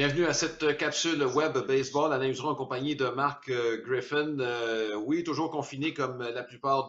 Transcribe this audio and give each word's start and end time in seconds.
Bienvenue 0.00 0.24
à 0.24 0.32
cette 0.32 0.78
capsule 0.78 1.22
web 1.24 1.58
baseball. 1.66 2.14
Analyserons 2.14 2.48
en 2.48 2.54
compagnie 2.54 2.96
de 2.96 3.04
Marc 3.08 3.50
euh, 3.50 3.82
Griffin. 3.84 4.38
Euh, 4.40 4.94
oui, 4.94 5.24
toujours 5.24 5.50
confiné 5.50 5.92
comme 5.92 6.22
la 6.22 6.42
plupart 6.42 6.88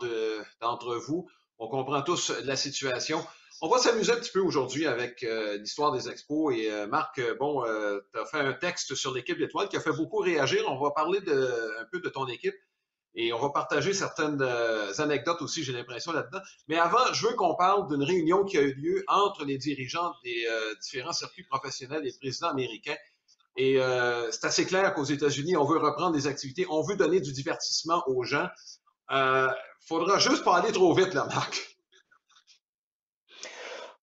d'entre 0.62 0.96
vous. 0.96 1.30
On 1.60 1.68
comprend 1.68 2.04
tous 2.04 2.32
la 2.46 2.56
situation. 2.56 3.22
On 3.62 3.68
va 3.68 3.80
s'amuser 3.80 4.14
un 4.14 4.16
petit 4.16 4.32
peu 4.32 4.40
aujourd'hui 4.40 4.88
avec 4.88 5.24
euh, 5.24 5.58
l'histoire 5.58 5.92
des 5.92 6.08
expos. 6.08 6.56
Et 6.56 6.72
Marc, 6.88 7.22
bon, 7.38 7.66
tu 8.14 8.18
as 8.18 8.26
fait 8.28 8.40
un 8.40 8.54
texte 8.54 8.96
sur 8.96 9.14
l'équipe 9.14 9.38
d'étoiles 9.38 9.68
qui 9.68 9.76
a 9.76 9.82
fait 9.82 9.92
beaucoup 9.92 10.20
réagir. 10.20 10.64
On 10.70 10.82
va 10.82 10.92
parler 10.92 11.20
un 11.20 11.86
peu 11.92 12.00
de 12.00 12.08
ton 12.08 12.28
équipe. 12.28 12.56
Et 13.14 13.34
on 13.34 13.40
va 13.40 13.50
partager 13.50 13.94
certaines 13.94 14.42
anecdotes 15.00 15.42
aussi, 15.42 15.66
j'ai 15.66 15.74
l'impression, 15.74 16.14
là-dedans. 16.14 16.40
Mais 16.70 16.78
avant, 16.78 17.12
je 17.12 17.28
veux 17.28 17.34
qu'on 17.34 17.56
parle 17.56 17.90
d'une 17.90 18.04
réunion 18.04 18.46
qui 18.46 18.58
a 18.58 18.62
eu 18.62 18.74
lieu 18.74 19.04
entre 19.10 19.44
les 19.44 19.58
dirigeants 19.58 20.14
des 20.24 20.48
différents 20.80 21.12
circuits 21.12 21.44
professionnels 21.44 22.08
et 22.08 22.12
le 22.12 22.18
président 22.18 22.48
américain. 22.48 22.96
Et 23.58 23.80
euh, 23.80 24.32
c'est 24.32 24.46
assez 24.46 24.66
clair 24.66 24.94
qu'aux 24.94 25.04
États-Unis, 25.04 25.58
on 25.58 25.66
veut 25.66 25.78
reprendre 25.78 26.14
des 26.14 26.28
activités, 26.28 26.66
on 26.70 26.82
veut 26.82 26.96
donner 26.96 27.20
du 27.20 27.34
divertissement 27.34 28.04
aux 28.08 28.24
gens. 28.24 28.48
Euh, 29.12 29.50
faudra 29.88 30.20
juste 30.20 30.44
pas 30.44 30.58
aller 30.58 30.72
trop 30.72 30.94
vite, 30.94 31.14
là, 31.14 31.26
Marc. 31.26 31.72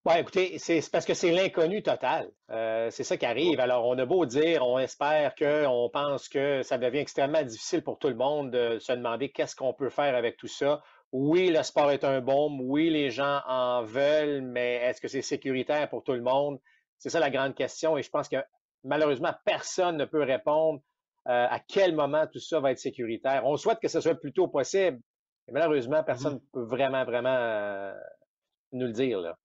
Oui, 0.05 0.15
écoutez, 0.19 0.59
c'est 0.59 0.81
parce 0.91 1.05
que 1.05 1.13
c'est 1.13 1.33
l'inconnu 1.33 1.83
total. 1.83 2.31
Euh, 2.51 2.89
c'est 2.91 3.05
ça 3.05 3.17
qui 3.17 3.27
arrive. 3.27 3.61
Alors, 3.61 3.87
on 3.87 3.99
a 3.99 4.07
beau 4.07 4.25
dire, 4.27 4.67
on 4.67 4.79
espère 4.79 5.35
que, 5.35 5.67
on 5.67 5.91
pense 5.91 6.29
que 6.29 6.63
ça 6.63 6.79
devient 6.79 7.01
extrêmement 7.01 7.43
difficile 7.43 7.83
pour 7.83 7.99
tout 7.99 8.09
le 8.09 8.15
monde 8.15 8.51
de 8.51 8.79
se 8.79 8.93
demander 8.93 9.31
qu'est-ce 9.31 9.57
qu'on 9.57 9.75
peut 9.75 9.91
faire 9.91 10.15
avec 10.15 10.37
tout 10.37 10.49
ça. 10.49 10.83
Oui, 11.13 11.49
le 11.51 11.63
sport 11.63 11.91
est 11.91 12.05
un 12.05 12.21
baume. 12.21 12.61
Oui, 12.61 12.91
les 12.91 13.11
gens 13.11 13.41
en 13.47 13.83
veulent, 13.83 14.43
mais 14.43 14.77
est-ce 14.77 15.01
que 15.01 15.09
c'est 15.09 15.23
sécuritaire 15.23 15.89
pour 15.89 16.05
tout 16.05 16.13
le 16.13 16.23
monde? 16.23 16.59
C'est 16.99 17.11
ça 17.11 17.21
la 17.21 17.31
grande 17.31 17.55
question. 17.55 17.99
Et 17.99 18.03
je 18.03 18.11
pense 18.11 18.29
que 18.29 18.37
malheureusement, 18.85 19.35
personne 19.45 19.97
ne 19.97 20.05
peut 20.05 20.23
répondre 20.23 20.81
euh, 21.29 21.47
à 21.49 21.61
quel 21.61 21.95
moment 21.95 22.27
tout 22.27 22.41
ça 22.41 22.61
va 22.61 22.73
être 22.73 22.79
sécuritaire. 22.79 23.43
On 23.45 23.57
souhaite 23.57 23.81
que 23.81 23.89
ce 23.89 24.01
soit 24.01 24.13
le 24.13 24.19
plus 24.19 24.33
tôt 24.33 24.49
possible, 24.49 24.99
mais 25.47 25.55
malheureusement, 25.55 26.03
personne 26.03 26.35
ne 26.35 26.39
mm-hmm. 26.39 26.51
peut 26.53 26.65
vraiment, 26.65 27.05
vraiment 27.05 27.37
euh, 27.37 27.93
nous 28.73 28.87
le 28.87 28.93
dire. 28.93 29.21
Là. 29.21 29.37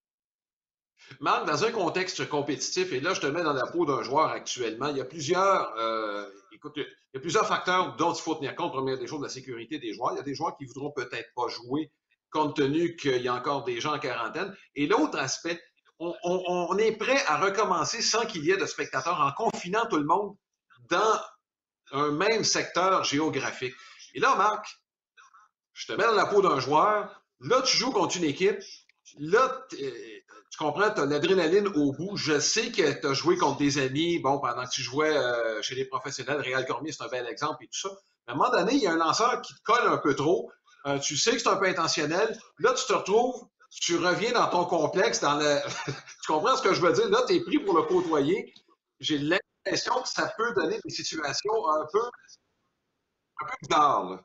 Marc, 1.20 1.46
dans 1.46 1.64
un 1.64 1.70
contexte 1.70 2.28
compétitif, 2.28 2.92
et 2.92 3.00
là, 3.00 3.12
je 3.14 3.20
te 3.20 3.26
mets 3.26 3.42
dans 3.42 3.52
la 3.52 3.66
peau 3.66 3.84
d'un 3.84 4.02
joueur 4.02 4.28
actuellement, 4.28 4.88
il 4.88 4.96
y 4.96 5.00
a 5.00 5.04
plusieurs, 5.04 5.76
euh, 5.76 6.26
écoute, 6.52 6.74
il 6.76 6.86
y 7.14 7.18
a 7.18 7.20
plusieurs 7.20 7.46
facteurs 7.46 7.96
dont 7.96 8.12
il 8.12 8.22
faut 8.22 8.34
tenir 8.36 8.54
compte. 8.54 8.72
Première 8.72 8.98
des 8.98 9.06
choses, 9.06 9.22
la 9.22 9.28
sécurité 9.28 9.78
des 9.78 9.92
joueurs. 9.92 10.12
Il 10.12 10.16
y 10.16 10.20
a 10.20 10.24
des 10.24 10.34
joueurs 10.34 10.56
qui 10.56 10.64
voudront 10.64 10.90
peut-être 10.90 11.28
pas 11.34 11.48
jouer 11.48 11.92
compte 12.34 12.56
tenu 12.56 12.96
qu'il 12.96 13.22
y 13.22 13.28
a 13.28 13.34
encore 13.34 13.64
des 13.64 13.80
gens 13.80 13.94
en 13.94 13.98
quarantaine. 13.98 14.54
Et 14.74 14.86
l'autre 14.86 15.18
aspect, 15.18 15.62
on, 15.98 16.78
est 16.78 16.92
prêt 16.92 17.22
à 17.26 17.38
recommencer 17.38 18.02
sans 18.02 18.26
qu'il 18.26 18.44
y 18.44 18.50
ait 18.50 18.56
de 18.56 18.66
spectateurs 18.66 19.20
en 19.20 19.32
confinant 19.32 19.86
tout 19.86 19.96
le 19.96 20.04
monde 20.04 20.36
dans 20.90 21.20
un 21.92 22.10
même 22.10 22.44
secteur 22.44 23.04
géographique. 23.04 23.74
Et 24.14 24.20
là, 24.20 24.34
Marc, 24.36 24.66
je 25.72 25.86
te 25.86 25.92
mets 25.92 26.04
dans 26.04 26.14
la 26.14 26.26
peau 26.26 26.42
d'un 26.42 26.60
joueur. 26.60 27.22
Là, 27.40 27.62
tu 27.62 27.76
joues 27.76 27.92
contre 27.92 28.16
une 28.16 28.24
équipe. 28.24 28.58
Là, 29.18 29.66
tu 29.70 30.58
comprends, 30.58 30.90
tu 30.90 31.00
as 31.00 31.06
l'adrénaline 31.06 31.68
au 31.68 31.92
bout. 31.92 32.16
Je 32.16 32.38
sais 32.40 32.70
que 32.70 33.00
tu 33.00 33.06
as 33.06 33.12
joué 33.12 33.36
contre 33.36 33.58
des 33.58 33.78
amis, 33.78 34.18
bon, 34.18 34.40
pendant 34.40 34.64
que 34.64 34.70
tu 34.70 34.82
jouais 34.82 35.16
euh, 35.16 35.62
chez 35.62 35.74
les 35.74 35.84
professionnels. 35.84 36.40
Réal 36.40 36.66
Cormier, 36.66 36.92
c'est 36.92 37.04
un 37.04 37.08
bel 37.08 37.26
exemple 37.26 37.64
et 37.64 37.66
tout 37.66 37.88
ça. 37.88 37.90
Mais 38.26 38.32
à 38.32 38.34
un 38.34 38.38
moment 38.38 38.50
donné, 38.50 38.74
il 38.74 38.82
y 38.82 38.86
a 38.86 38.92
un 38.92 38.96
lanceur 38.96 39.40
qui 39.42 39.54
te 39.54 39.62
colle 39.62 39.86
un 39.86 39.98
peu 39.98 40.14
trop. 40.14 40.50
Euh, 40.86 40.98
tu 40.98 41.16
sais 41.16 41.32
que 41.32 41.38
c'est 41.38 41.48
un 41.48 41.56
peu 41.56 41.66
intentionnel. 41.66 42.38
Là, 42.58 42.72
tu 42.74 42.86
te 42.86 42.92
retrouves 42.92 43.48
tu 43.80 43.96
reviens 43.96 44.32
dans 44.32 44.48
ton 44.48 44.64
complexe, 44.64 45.20
dans 45.20 45.36
le... 45.36 45.58
tu 45.86 46.32
comprends 46.32 46.56
ce 46.56 46.62
que 46.62 46.74
je 46.74 46.80
veux 46.80 46.92
dire? 46.92 47.08
Là, 47.08 47.22
tu 47.26 47.34
es 47.34 47.40
pris 47.40 47.58
pour 47.58 47.76
le 47.76 47.82
côtoyer. 47.82 48.52
J'ai 49.00 49.18
l'impression 49.18 49.94
que 50.02 50.08
ça 50.08 50.32
peut 50.36 50.52
donner 50.54 50.78
des 50.84 50.90
situations 50.90 51.68
un 51.68 51.86
peu, 51.92 52.02
un 53.40 53.46
peu 53.46 53.54
bizarres. 53.62 54.24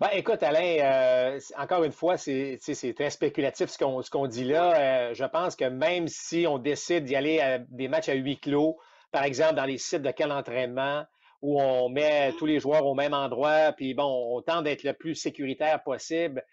Ben, 0.00 0.08
écoute, 0.14 0.42
Alain, 0.42 0.78
euh, 0.80 1.40
encore 1.56 1.84
une 1.84 1.92
fois, 1.92 2.16
c'est 2.16 2.58
très 2.96 3.10
spéculatif 3.10 3.70
ce 3.70 4.10
qu'on 4.10 4.26
dit 4.26 4.44
là. 4.44 4.74
Euh, 5.10 5.14
je 5.14 5.24
pense 5.24 5.54
que 5.54 5.66
même 5.66 6.08
si 6.08 6.46
on 6.48 6.58
décide 6.58 7.04
d'y 7.04 7.14
aller 7.14 7.38
à 7.38 7.58
des 7.58 7.86
matchs 7.86 8.08
à 8.08 8.14
huis 8.14 8.40
clos, 8.40 8.78
par 9.12 9.22
exemple 9.22 9.54
dans 9.54 9.64
les 9.64 9.78
sites 9.78 10.02
de 10.02 10.10
quel 10.10 10.32
entraînement, 10.32 11.04
où 11.40 11.60
on 11.60 11.88
met 11.88 12.32
tous 12.38 12.46
les 12.46 12.58
joueurs 12.58 12.84
au 12.86 12.94
même 12.94 13.14
endroit, 13.14 13.72
puis 13.72 13.94
bon, 13.94 14.36
on 14.36 14.42
tente 14.42 14.64
d'être 14.64 14.82
le 14.82 14.92
plus 14.92 15.14
sécuritaire 15.14 15.82
possible, 15.84 16.44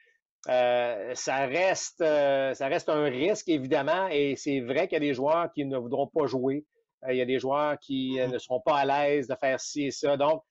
euh, 0.48 1.12
ça 1.16 1.46
reste 1.48 2.02
euh, 2.02 2.54
ça 2.54 2.68
reste 2.68 2.90
un 2.90 3.04
risque, 3.04 3.50
évidemment, 3.50 4.08
et 4.08 4.36
c'est 4.38 4.62
vrai 4.62 4.88
qu'il 4.88 4.94
y 4.94 5.04
a 5.04 5.08
des 5.08 5.14
joueurs 5.14 5.52
qui 5.52 5.66
ne 5.66 5.78
voudront 5.78 6.08
pas 6.08 6.28
jouer. 6.28 6.66
Euh, 7.04 7.14
il 7.14 7.18
y 7.18 7.22
a 7.22 7.26
des 7.26 7.40
joueurs 7.40 7.78
qui 7.80 8.18
ne 8.20 8.38
seront 8.38 8.62
pas 8.62 8.78
à 8.78 8.86
l'aise 8.86 9.28
de 9.28 9.36
faire 9.36 9.60
ci 9.60 9.88
et 9.88 9.92
ça. 9.92 10.16
Donc, 10.16 10.44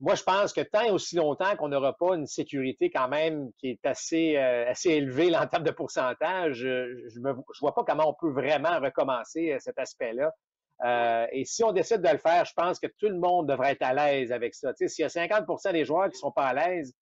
moi, 0.00 0.16
je 0.16 0.22
pense 0.22 0.52
que 0.52 0.60
tant 0.60 0.82
et 0.82 0.90
aussi 0.90 1.16
longtemps 1.16 1.56
qu'on 1.56 1.68
n'aura 1.68 1.96
pas 1.96 2.14
une 2.16 2.26
sécurité 2.26 2.90
quand 2.90 3.08
même 3.08 3.50
qui 3.58 3.70
est 3.70 3.86
assez, 3.86 4.36
assez 4.36 4.90
élevée 4.90 5.34
en 5.36 5.46
termes 5.46 5.62
de 5.62 5.70
pourcentage, 5.70 6.56
je 6.56 7.20
ne 7.20 7.32
vois 7.60 7.74
pas 7.74 7.84
comment 7.84 8.10
on 8.10 8.14
peut 8.14 8.32
vraiment 8.32 8.80
recommencer 8.80 9.56
cet 9.60 9.78
aspect-là. 9.78 10.32
et 11.30 11.44
si 11.44 11.62
on 11.62 11.72
décide 11.72 12.02
de 12.02 12.08
le 12.08 12.18
faire, 12.18 12.44
je 12.44 12.52
pense 12.54 12.80
que 12.80 12.88
tout 12.98 13.08
le 13.08 13.18
monde 13.18 13.48
devrait 13.48 13.72
être 13.72 13.82
à 13.82 13.94
l'aise 13.94 14.32
avec 14.32 14.54
ça. 14.54 14.72
S'il 14.74 15.02
y 15.02 15.04
a 15.04 15.08
50% 15.08 15.72
des 15.72 15.84
joueurs 15.84 16.10
qui 16.10 16.18
sont 16.18 16.32
pas 16.32 16.46
à 16.46 16.54
l'aise, 16.54 16.92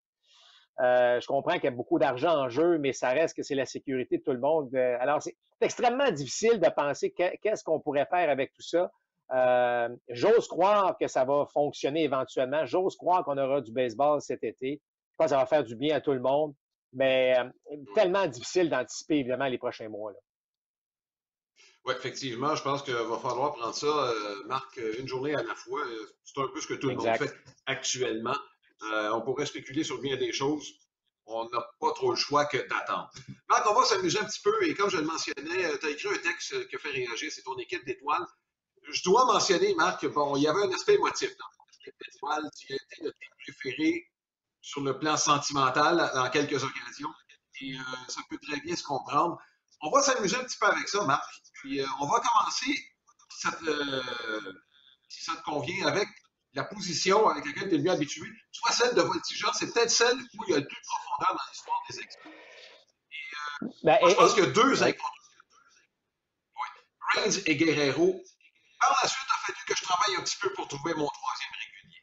euh, 0.80 1.20
je 1.20 1.26
comprends 1.26 1.54
qu'il 1.54 1.64
y 1.64 1.68
a 1.68 1.72
beaucoup 1.72 1.98
d'argent 1.98 2.34
en 2.34 2.48
jeu, 2.48 2.78
mais 2.78 2.92
ça 2.92 3.10
reste 3.10 3.36
que 3.36 3.42
c'est 3.42 3.54
la 3.54 3.66
sécurité 3.66 4.18
de 4.18 4.22
tout 4.22 4.32
le 4.32 4.38
monde. 4.38 4.74
Euh, 4.74 4.96
alors, 5.00 5.22
c'est 5.22 5.36
extrêmement 5.60 6.10
difficile 6.10 6.58
de 6.58 6.68
penser 6.70 7.12
qu'est-ce 7.12 7.62
qu'on 7.62 7.80
pourrait 7.80 8.06
faire 8.06 8.30
avec 8.30 8.52
tout 8.54 8.62
ça. 8.62 8.90
Euh, 9.32 9.88
j'ose 10.08 10.48
croire 10.48 10.96
que 10.98 11.06
ça 11.06 11.24
va 11.24 11.46
fonctionner 11.52 12.04
éventuellement. 12.04 12.64
J'ose 12.64 12.96
croire 12.96 13.24
qu'on 13.24 13.36
aura 13.36 13.60
du 13.60 13.72
baseball 13.72 14.22
cet 14.22 14.42
été. 14.42 14.80
Je 15.12 15.16
pense 15.18 15.26
que 15.26 15.30
ça 15.30 15.36
va 15.36 15.46
faire 15.46 15.64
du 15.64 15.76
bien 15.76 15.96
à 15.96 16.00
tout 16.00 16.12
le 16.12 16.20
monde, 16.20 16.54
mais 16.94 17.36
tellement 17.94 18.26
difficile 18.26 18.70
d'anticiper, 18.70 19.16
évidemment, 19.16 19.46
les 19.46 19.58
prochains 19.58 19.88
mois. 19.88 20.12
Là. 20.12 20.18
Oui, 21.84 21.94
effectivement, 21.96 22.54
je 22.54 22.62
pense 22.62 22.82
qu'il 22.82 22.94
va 22.94 23.18
falloir 23.18 23.52
prendre 23.52 23.74
ça, 23.74 24.12
Marc, 24.46 24.80
une 24.98 25.06
journée 25.06 25.34
à 25.34 25.42
la 25.42 25.54
fois. 25.54 25.80
C'est 26.24 26.40
un 26.40 26.48
peu 26.52 26.60
ce 26.60 26.66
que 26.66 26.74
tout 26.74 26.88
le 26.88 26.96
monde 26.96 27.16
fait 27.16 27.34
actuellement. 27.66 28.36
Euh, 28.82 29.10
on 29.12 29.20
pourrait 29.20 29.46
spéculer 29.46 29.84
sur 29.84 30.00
bien 30.00 30.16
des 30.16 30.32
choses. 30.32 30.72
On 31.26 31.48
n'a 31.50 31.60
pas 31.78 31.92
trop 31.92 32.10
le 32.10 32.16
choix 32.16 32.46
que 32.46 32.56
d'attendre. 32.56 33.10
Marc, 33.48 33.70
on 33.70 33.74
va 33.74 33.84
s'amuser 33.84 34.18
un 34.18 34.24
petit 34.24 34.40
peu. 34.42 34.66
Et 34.66 34.74
comme 34.74 34.90
je 34.90 34.96
le 34.96 35.04
mentionnais, 35.04 35.64
euh, 35.66 35.76
tu 35.78 35.86
as 35.86 35.90
écrit 35.90 36.08
un 36.08 36.18
texte 36.18 36.68
qui 36.68 36.76
a 36.76 36.78
fait 36.78 36.90
réagir. 36.90 37.30
C'est 37.30 37.42
ton 37.42 37.56
équipe 37.58 37.84
d'étoiles. 37.84 38.26
Je 38.90 39.02
dois 39.04 39.26
mentionner, 39.26 39.74
Marc, 39.74 40.06
bon, 40.06 40.36
il 40.36 40.42
y 40.42 40.48
avait 40.48 40.62
un 40.62 40.72
aspect 40.72 40.94
émotif 40.94 41.30
dans 41.36 41.44
ton 41.56 41.64
équipe 41.78 41.94
d'étoiles. 42.00 42.50
Tu 42.58 42.72
as 42.72 42.76
été 42.76 43.04
notre 43.04 43.18
préféré 43.44 44.06
sur 44.62 44.82
le 44.82 44.98
plan 44.98 45.16
sentimental 45.16 46.10
dans 46.14 46.30
quelques 46.30 46.64
occasions. 46.64 47.12
Et 47.60 47.74
euh, 47.74 47.82
ça 48.08 48.22
peut 48.28 48.38
très 48.38 48.58
bien 48.60 48.74
se 48.74 48.82
comprendre. 48.82 49.38
On 49.82 49.90
va 49.90 50.02
s'amuser 50.02 50.36
un 50.36 50.44
petit 50.44 50.58
peu 50.58 50.66
avec 50.66 50.88
ça, 50.88 51.04
Marc. 51.04 51.24
Puis 51.54 51.80
on 52.00 52.06
va 52.06 52.20
commencer, 52.20 52.74
si 55.08 55.24
ça 55.24 55.36
te 55.36 55.42
convient, 55.44 55.86
avec 55.86 56.08
la 56.54 56.64
position 56.64 57.28
avec 57.28 57.44
laquelle 57.46 57.68
tu 57.68 57.76
es 57.76 57.78
mieux 57.78 57.90
habitué, 57.90 58.26
soit 58.50 58.72
celle 58.72 58.94
de 58.94 59.02
voltigeur, 59.02 59.54
c'est 59.54 59.72
peut-être 59.72 59.90
celle 59.90 60.16
où 60.16 60.44
il 60.48 60.52
y 60.52 60.54
a 60.54 60.58
le 60.58 60.66
plus 60.66 60.76
de 60.76 60.82
profondeur 60.82 61.36
dans 61.36 61.50
l'histoire 61.50 61.82
des 61.88 62.00
expos. 62.00 62.32
Et, 62.32 63.64
euh, 63.64 63.68
ben, 63.84 63.98
moi, 64.00 64.10
je 64.10 64.14
pense 64.14 64.34
qu'il 64.34 64.44
y 64.44 64.46
a 64.46 64.50
deux 64.50 64.82
oui. 64.82 64.94
Reigns 67.14 67.42
et 67.46 67.56
Guerrero. 67.56 68.20
Par 68.80 68.98
la 69.02 69.08
suite, 69.08 69.26
il 69.26 69.32
a 69.32 69.46
fallu 69.46 69.58
que 69.66 69.76
je 69.76 69.82
travaille 69.82 70.16
un 70.16 70.22
petit 70.22 70.38
peu 70.38 70.52
pour 70.54 70.68
trouver 70.68 70.94
mon 70.94 71.08
troisième 71.08 71.52
régulier. 71.60 72.00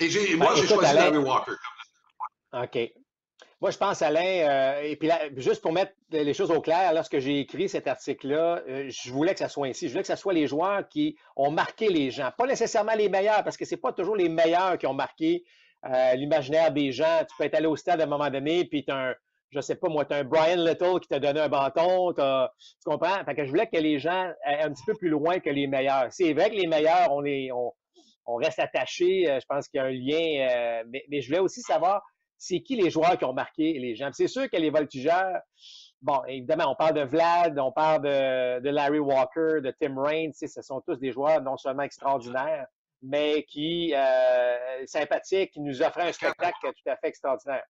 et 0.30 0.36
moi, 0.36 0.54
ben, 0.54 0.60
j'ai 0.60 0.68
choisi 0.68 0.94
Larry 0.94 1.18
Walker. 1.18 1.56
OK. 2.52 2.78
Moi, 3.60 3.72
je 3.72 3.78
pense, 3.78 4.02
Alain, 4.02 4.20
euh, 4.20 4.82
et 4.82 4.94
puis 4.94 5.08
là, 5.08 5.18
juste 5.36 5.62
pour 5.62 5.72
mettre 5.72 5.92
les 6.10 6.32
choses 6.32 6.52
au 6.52 6.60
clair, 6.60 6.92
lorsque 6.94 7.18
j'ai 7.18 7.40
écrit 7.40 7.68
cet 7.68 7.88
article-là, 7.88 8.62
euh, 8.68 8.88
je 8.88 9.10
voulais 9.10 9.32
que 9.32 9.40
ça 9.40 9.48
soit 9.48 9.66
ainsi. 9.66 9.88
Je 9.88 9.92
voulais 9.92 10.02
que 10.02 10.08
ce 10.08 10.14
soit 10.14 10.32
les 10.32 10.46
joueurs 10.46 10.88
qui 10.88 11.16
ont 11.34 11.50
marqué 11.50 11.88
les 11.88 12.12
gens. 12.12 12.30
Pas 12.38 12.46
nécessairement 12.46 12.94
les 12.94 13.08
meilleurs, 13.08 13.42
parce 13.42 13.56
que 13.56 13.64
c'est 13.64 13.76
pas 13.76 13.92
toujours 13.92 14.14
les 14.14 14.28
meilleurs 14.28 14.78
qui 14.78 14.86
ont 14.86 14.94
marqué 14.94 15.42
euh, 15.86 16.14
l'imaginaire 16.14 16.70
des 16.70 16.92
gens. 16.92 17.18
Tu 17.28 17.36
peux 17.36 17.44
être 17.44 17.56
allé 17.56 17.66
au 17.66 17.74
stade 17.74 18.00
à 18.00 18.04
un 18.04 18.06
moment 18.06 18.30
donné, 18.30 18.64
puis 18.64 18.84
tu 18.84 18.92
un, 18.92 19.12
je 19.50 19.60
sais 19.60 19.74
pas 19.74 19.88
moi, 19.88 20.04
tu 20.04 20.14
un 20.14 20.22
Brian 20.22 20.64
Little 20.64 21.00
qui 21.00 21.08
t'a 21.08 21.18
donné 21.18 21.40
un 21.40 21.48
bâton, 21.48 22.12
tu 22.12 22.20
comprends? 22.84 23.24
Fait 23.24 23.34
que 23.34 23.44
je 23.44 23.50
voulais 23.50 23.66
que 23.66 23.78
les 23.78 23.98
gens 23.98 24.30
aient 24.46 24.62
un 24.62 24.70
petit 24.70 24.84
peu 24.86 24.94
plus 24.94 25.08
loin 25.08 25.40
que 25.40 25.50
les 25.50 25.66
meilleurs. 25.66 26.06
C'est 26.10 26.32
vrai 26.32 26.50
que 26.50 26.54
les 26.54 26.68
meilleurs, 26.68 27.08
on 27.10 27.24
est, 27.24 27.50
on, 27.50 27.72
on 28.24 28.36
reste 28.36 28.60
attachés. 28.60 29.24
Je 29.24 29.46
pense 29.48 29.66
qu'il 29.66 29.78
y 29.78 29.82
a 29.82 29.86
un 29.86 29.90
lien, 29.90 30.84
mais, 30.86 31.04
mais 31.08 31.20
je 31.22 31.26
voulais 31.26 31.40
aussi 31.40 31.60
savoir 31.60 32.02
c'est 32.38 32.60
qui 32.60 32.76
les 32.76 32.90
joueurs 32.90 33.18
qui 33.18 33.24
ont 33.24 33.32
marqué 33.32 33.78
les 33.78 33.96
gens? 33.96 34.10
C'est 34.12 34.28
sûr 34.28 34.48
que 34.48 34.56
les 34.56 34.70
voltigeurs, 34.70 35.40
bon, 36.00 36.22
évidemment, 36.26 36.70
on 36.72 36.74
parle 36.76 36.94
de 36.94 37.02
Vlad, 37.02 37.58
on 37.58 37.72
parle 37.72 38.02
de, 38.02 38.68
Larry 38.68 39.00
Walker, 39.00 39.60
de 39.60 39.74
Tim 39.78 40.00
Raines, 40.00 40.32
ce 40.32 40.62
sont 40.62 40.80
tous 40.80 40.96
des 40.96 41.12
joueurs 41.12 41.42
non 41.42 41.56
seulement 41.56 41.82
extraordinaires, 41.82 42.66
mais 43.02 43.42
qui 43.44 43.92
euh, 43.94 44.86
sympathiques, 44.86 45.52
qui 45.52 45.60
nous 45.60 45.82
offraient 45.82 46.08
un 46.08 46.12
spectacle 46.12 46.58
tout 46.62 46.90
à 46.90 46.96
fait 46.96 47.08
extraordinaire. 47.08 47.64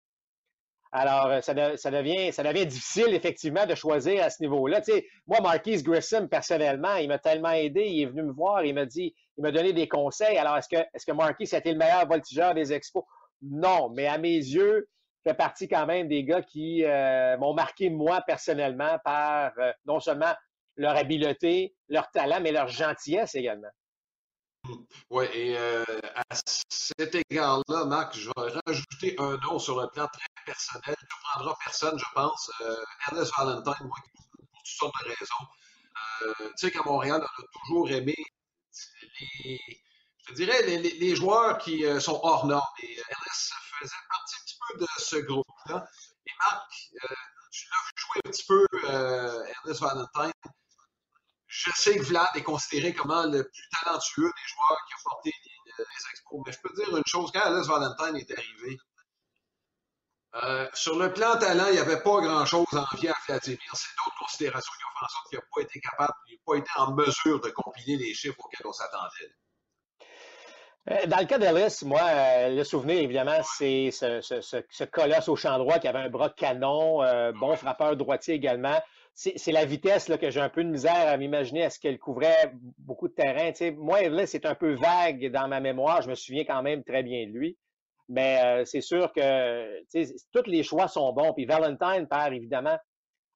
Alors, 0.90 1.42
ça, 1.42 1.52
devient, 1.52 2.32
ça 2.32 2.42
devient 2.42 2.64
difficile, 2.64 3.12
effectivement, 3.14 3.66
de 3.66 3.74
choisir 3.74 4.24
à 4.24 4.30
ce 4.30 4.42
niveau-là. 4.42 4.80
Moi, 5.26 5.40
Marquise 5.42 5.82
Grissom, 5.82 6.28
personnellement, 6.28 6.96
il 6.96 7.08
m'a 7.08 7.18
tellement 7.18 7.50
aidé. 7.50 7.84
Il 7.88 8.02
est 8.02 8.06
venu 8.06 8.22
me 8.22 8.32
voir, 8.32 8.64
il 8.64 8.74
m'a 8.74 8.86
dit, 8.86 9.14
il 9.36 9.42
m'a 9.42 9.50
donné 9.50 9.74
des 9.74 9.86
conseils. 9.86 10.38
Alors, 10.38 10.56
est-ce 10.56 10.68
que, 10.68 10.82
est-ce 10.94 11.04
que 11.04 11.12
a 11.12 11.58
été 11.58 11.72
le 11.72 11.78
meilleur 11.78 12.06
voltigeur 12.06 12.54
des 12.54 12.72
expos? 12.72 13.04
Non, 13.42 13.90
mais 13.90 14.06
à 14.06 14.18
mes 14.18 14.36
yeux, 14.36 14.88
fait 15.24 15.34
partie 15.34 15.68
quand 15.68 15.86
même 15.86 16.08
des 16.08 16.24
gars 16.24 16.42
qui 16.42 16.84
euh, 16.84 17.36
m'ont 17.38 17.54
marqué, 17.54 17.90
moi, 17.90 18.20
personnellement, 18.22 18.98
par 19.04 19.52
euh, 19.58 19.72
non 19.86 20.00
seulement 20.00 20.34
leur 20.76 20.96
habileté, 20.96 21.74
leur 21.88 22.10
talent, 22.10 22.40
mais 22.40 22.52
leur 22.52 22.68
gentillesse 22.68 23.34
également. 23.34 23.68
Oui, 25.10 25.26
et 25.34 25.56
euh, 25.56 25.84
à 26.14 26.24
cet 26.68 27.16
égard-là, 27.30 27.84
Marc, 27.84 28.16
je 28.16 28.28
vais 28.28 28.60
rajouter 28.66 29.16
un 29.18 29.36
nom 29.38 29.58
sur 29.58 29.80
le 29.80 29.88
plan 29.88 30.06
très 30.08 30.26
personnel. 30.44 30.94
Tu 30.98 31.04
ne 31.04 31.32
prendras 31.32 31.56
personne, 31.64 31.98
je 31.98 32.04
pense. 32.14 32.50
Ernest 33.06 33.32
Valentine, 33.36 33.86
moi, 33.86 33.96
pour 34.14 34.26
toutes 34.36 34.66
sortes 34.66 34.94
de 35.04 35.08
raisons. 35.08 36.40
Tu 36.50 36.66
sais 36.66 36.70
qu'à 36.70 36.82
Montréal, 36.84 37.22
on 37.22 37.42
a 37.42 37.46
toujours 37.60 37.90
aimé 37.90 38.14
les, 39.44 39.60
je 40.28 40.34
dirais, 40.34 40.62
les, 40.62 40.78
les, 40.78 41.16
joueurs 41.16 41.58
qui 41.58 41.84
euh, 41.84 42.00
sont 42.00 42.20
hors 42.22 42.46
normes. 42.46 42.64
Et 42.82 42.96
Ernest 42.96 43.52
faisait 43.80 43.94
partie 44.08 44.34
un 44.36 44.44
petit 44.44 44.58
peu 44.68 44.78
de 44.78 44.86
ce 44.98 45.16
groupe-là. 45.16 45.86
Et 46.26 46.30
Marc, 46.38 46.70
tu 47.50 47.66
l'as 47.70 47.78
joué 47.96 48.20
un 48.24 48.30
petit 48.30 48.44
peu, 48.46 48.66
Ernest 48.84 49.80
Valentine 49.80 50.32
je 51.48 51.70
sais 51.74 51.96
que 51.96 52.04
Vlad 52.04 52.28
est 52.34 52.42
considéré 52.42 52.94
comme 52.94 53.10
le 53.32 53.42
plus 53.42 53.68
talentueux 53.82 54.30
des 54.30 54.48
joueurs 54.48 54.78
qui 54.86 54.94
ont 54.94 55.10
porté 55.10 55.34
les, 55.44 55.84
expos, 56.12 56.42
mais 56.46 56.52
je 56.52 56.58
peux 56.62 56.74
dire 56.74 56.96
une 56.96 57.04
chose, 57.06 57.30
quand 57.32 57.40
Alice 57.40 57.66
Valentine 57.66 58.16
est 58.16 58.30
arrivé, 58.32 58.78
euh, 60.34 60.68
sur 60.74 60.98
le 60.98 61.12
plan 61.12 61.38
talent, 61.38 61.66
il 61.68 61.72
n'y 61.72 61.78
avait 61.78 62.02
pas 62.02 62.20
grand-chose 62.20 62.66
à 62.72 62.84
envier 62.92 63.08
à 63.08 63.16
Vladimir. 63.26 63.58
C'est 63.72 63.96
d'autres 63.96 64.18
considérations 64.18 64.72
qui 64.76 64.84
ont 64.84 64.98
fait 64.98 65.04
en 65.04 65.08
sorte 65.08 65.28
qu'il 65.30 65.38
n'a 65.38 65.44
pas 65.54 65.62
été 65.62 65.80
capable, 65.80 66.12
il 66.28 66.34
n'a 66.34 66.40
pas 66.44 66.56
été 66.56 66.70
en 66.76 66.92
mesure 66.92 67.40
de 67.40 67.50
combiner 67.50 67.96
les 67.96 68.14
chiffres 68.14 68.38
auxquels 68.38 68.66
on 68.66 68.72
s'attendait. 68.72 69.34
Euh, 70.90 71.06
dans 71.06 71.18
le 71.18 71.26
cas 71.26 71.38
d'Ellis, 71.38 71.84
moi, 71.84 72.00
euh, 72.02 72.56
le 72.56 72.64
souvenir, 72.64 72.98
évidemment, 72.98 73.40
c'est 73.42 73.90
ce, 73.90 74.84
colosse 74.84 75.28
au 75.28 75.36
champ 75.36 75.58
droit 75.58 75.78
qui 75.78 75.88
avait 75.88 75.98
un 75.98 76.08
bras 76.08 76.30
canon, 76.30 77.00
bon 77.38 77.56
frappeur 77.56 77.96
droitier 77.96 78.34
également 78.34 78.78
c'est 79.18 79.50
la 79.50 79.64
vitesse 79.64 80.08
là, 80.08 80.16
que 80.16 80.30
j'ai 80.30 80.40
un 80.40 80.48
peu 80.48 80.62
de 80.62 80.68
misère 80.68 81.08
à 81.08 81.16
m'imaginer 81.16 81.64
à 81.64 81.70
ce 81.70 81.80
qu'elle 81.80 81.98
couvrait 81.98 82.52
beaucoup 82.78 83.08
de 83.08 83.14
terrain. 83.14 83.50
moi, 83.76 84.00
là, 84.08 84.26
c'est 84.26 84.46
un 84.46 84.54
peu 84.54 84.74
vague 84.74 85.32
dans 85.32 85.48
ma 85.48 85.58
mémoire. 85.58 86.02
Je 86.02 86.08
me 86.08 86.14
souviens 86.14 86.44
quand 86.44 86.62
même 86.62 86.84
très 86.84 87.02
bien 87.02 87.26
de 87.26 87.32
lui. 87.32 87.58
Mais 88.08 88.40
euh, 88.44 88.64
c'est 88.64 88.80
sûr 88.80 89.12
que 89.12 89.82
tous 90.32 90.48
les 90.48 90.62
choix 90.62 90.86
sont 90.86 91.12
bons. 91.12 91.34
Puis 91.34 91.46
Valentine 91.46 92.06
perd 92.08 92.32
évidemment 92.32 92.78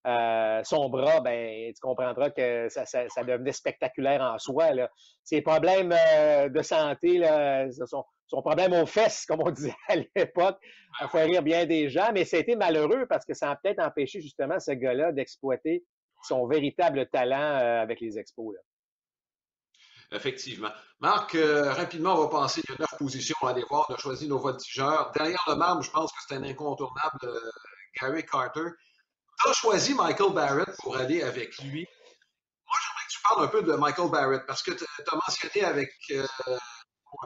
euh, 0.05 0.65
son 0.65 0.89
bras, 0.89 1.21
ben, 1.21 1.73
tu 1.73 1.81
comprendras 1.81 2.31
que 2.31 2.69
ça, 2.69 2.85
devenait 3.25 3.53
spectaculaire 3.53 4.21
en 4.21 4.39
soi. 4.39 4.73
Là. 4.73 4.91
Ses 5.23 5.43
problèmes 5.43 5.93
euh, 5.93 6.49
de 6.49 6.63
santé, 6.63 7.19
là, 7.19 7.71
son, 7.87 8.05
son, 8.27 8.43
problème 8.43 8.73
aux 8.73 8.87
fesses, 8.87 9.27
comme 9.27 9.43
on 9.43 9.51
disait 9.53 9.75
à 9.89 9.97
l'époque, 9.97 10.59
a 10.99 11.09
fait 11.09 11.25
rire 11.25 11.43
bien 11.43 11.67
des 11.67 11.89
gens, 11.89 12.11
mais 12.13 12.25
ça 12.25 12.37
a 12.37 12.41
été 12.41 12.57
malheureux 12.57 13.07
parce 13.09 13.25
que 13.25 13.35
ça 13.35 13.51
a 13.51 13.57
peut-être 13.57 13.81
empêché 13.81 14.21
justement 14.21 14.59
ce 14.59 14.73
gars-là 14.73 15.13
d'exploiter 15.13 15.85
son 16.25 16.47
véritable 16.47 17.09
talent 17.09 17.61
euh, 17.61 17.83
avec 17.83 18.01
les 18.01 18.19
expos. 18.19 18.57
Effectivement. 20.11 20.69
Marc, 21.01 21.35
rapidement, 21.35 22.15
on 22.15 22.27
va 22.27 22.29
passer. 22.29 22.61
Il 22.69 22.71
y 22.71 22.75
a 22.75 22.81
neuf 22.81 22.99
positions 22.99 23.37
à 23.45 23.51
aller 23.51 23.65
voir. 23.71 23.87
On 23.89 23.95
a 23.95 23.97
choisi 23.97 24.29
nos 24.29 24.39
voltigeurs. 24.39 25.11
Derrière 25.15 25.43
le 25.49 25.55
marbre, 25.55 25.81
je 25.81 25.91
pense 25.91 26.13
que 26.13 26.19
c'est 26.29 26.35
un 26.35 26.43
incontournable, 26.43 27.19
Gary 27.99 28.23
Carter 28.27 28.69
tu 29.39 29.49
as 29.49 29.53
choisi 29.53 29.95
Michael 29.95 30.33
Barrett 30.33 30.77
pour 30.79 30.97
aller 30.97 31.23
avec 31.23 31.57
lui. 31.59 31.87
Moi, 32.67 32.77
j'aimerais 32.81 33.07
que 33.07 33.13
tu 33.13 33.23
parles 33.23 33.45
un 33.45 33.49
peu 33.49 33.63
de 33.63 33.73
Michael 33.75 34.11
Barrett 34.11 34.43
parce 34.47 34.63
que 34.63 34.73
tu 34.73 34.85
as 34.85 35.15
mentionné 35.15 35.65
avec, 35.65 35.93
euh, 36.11 36.27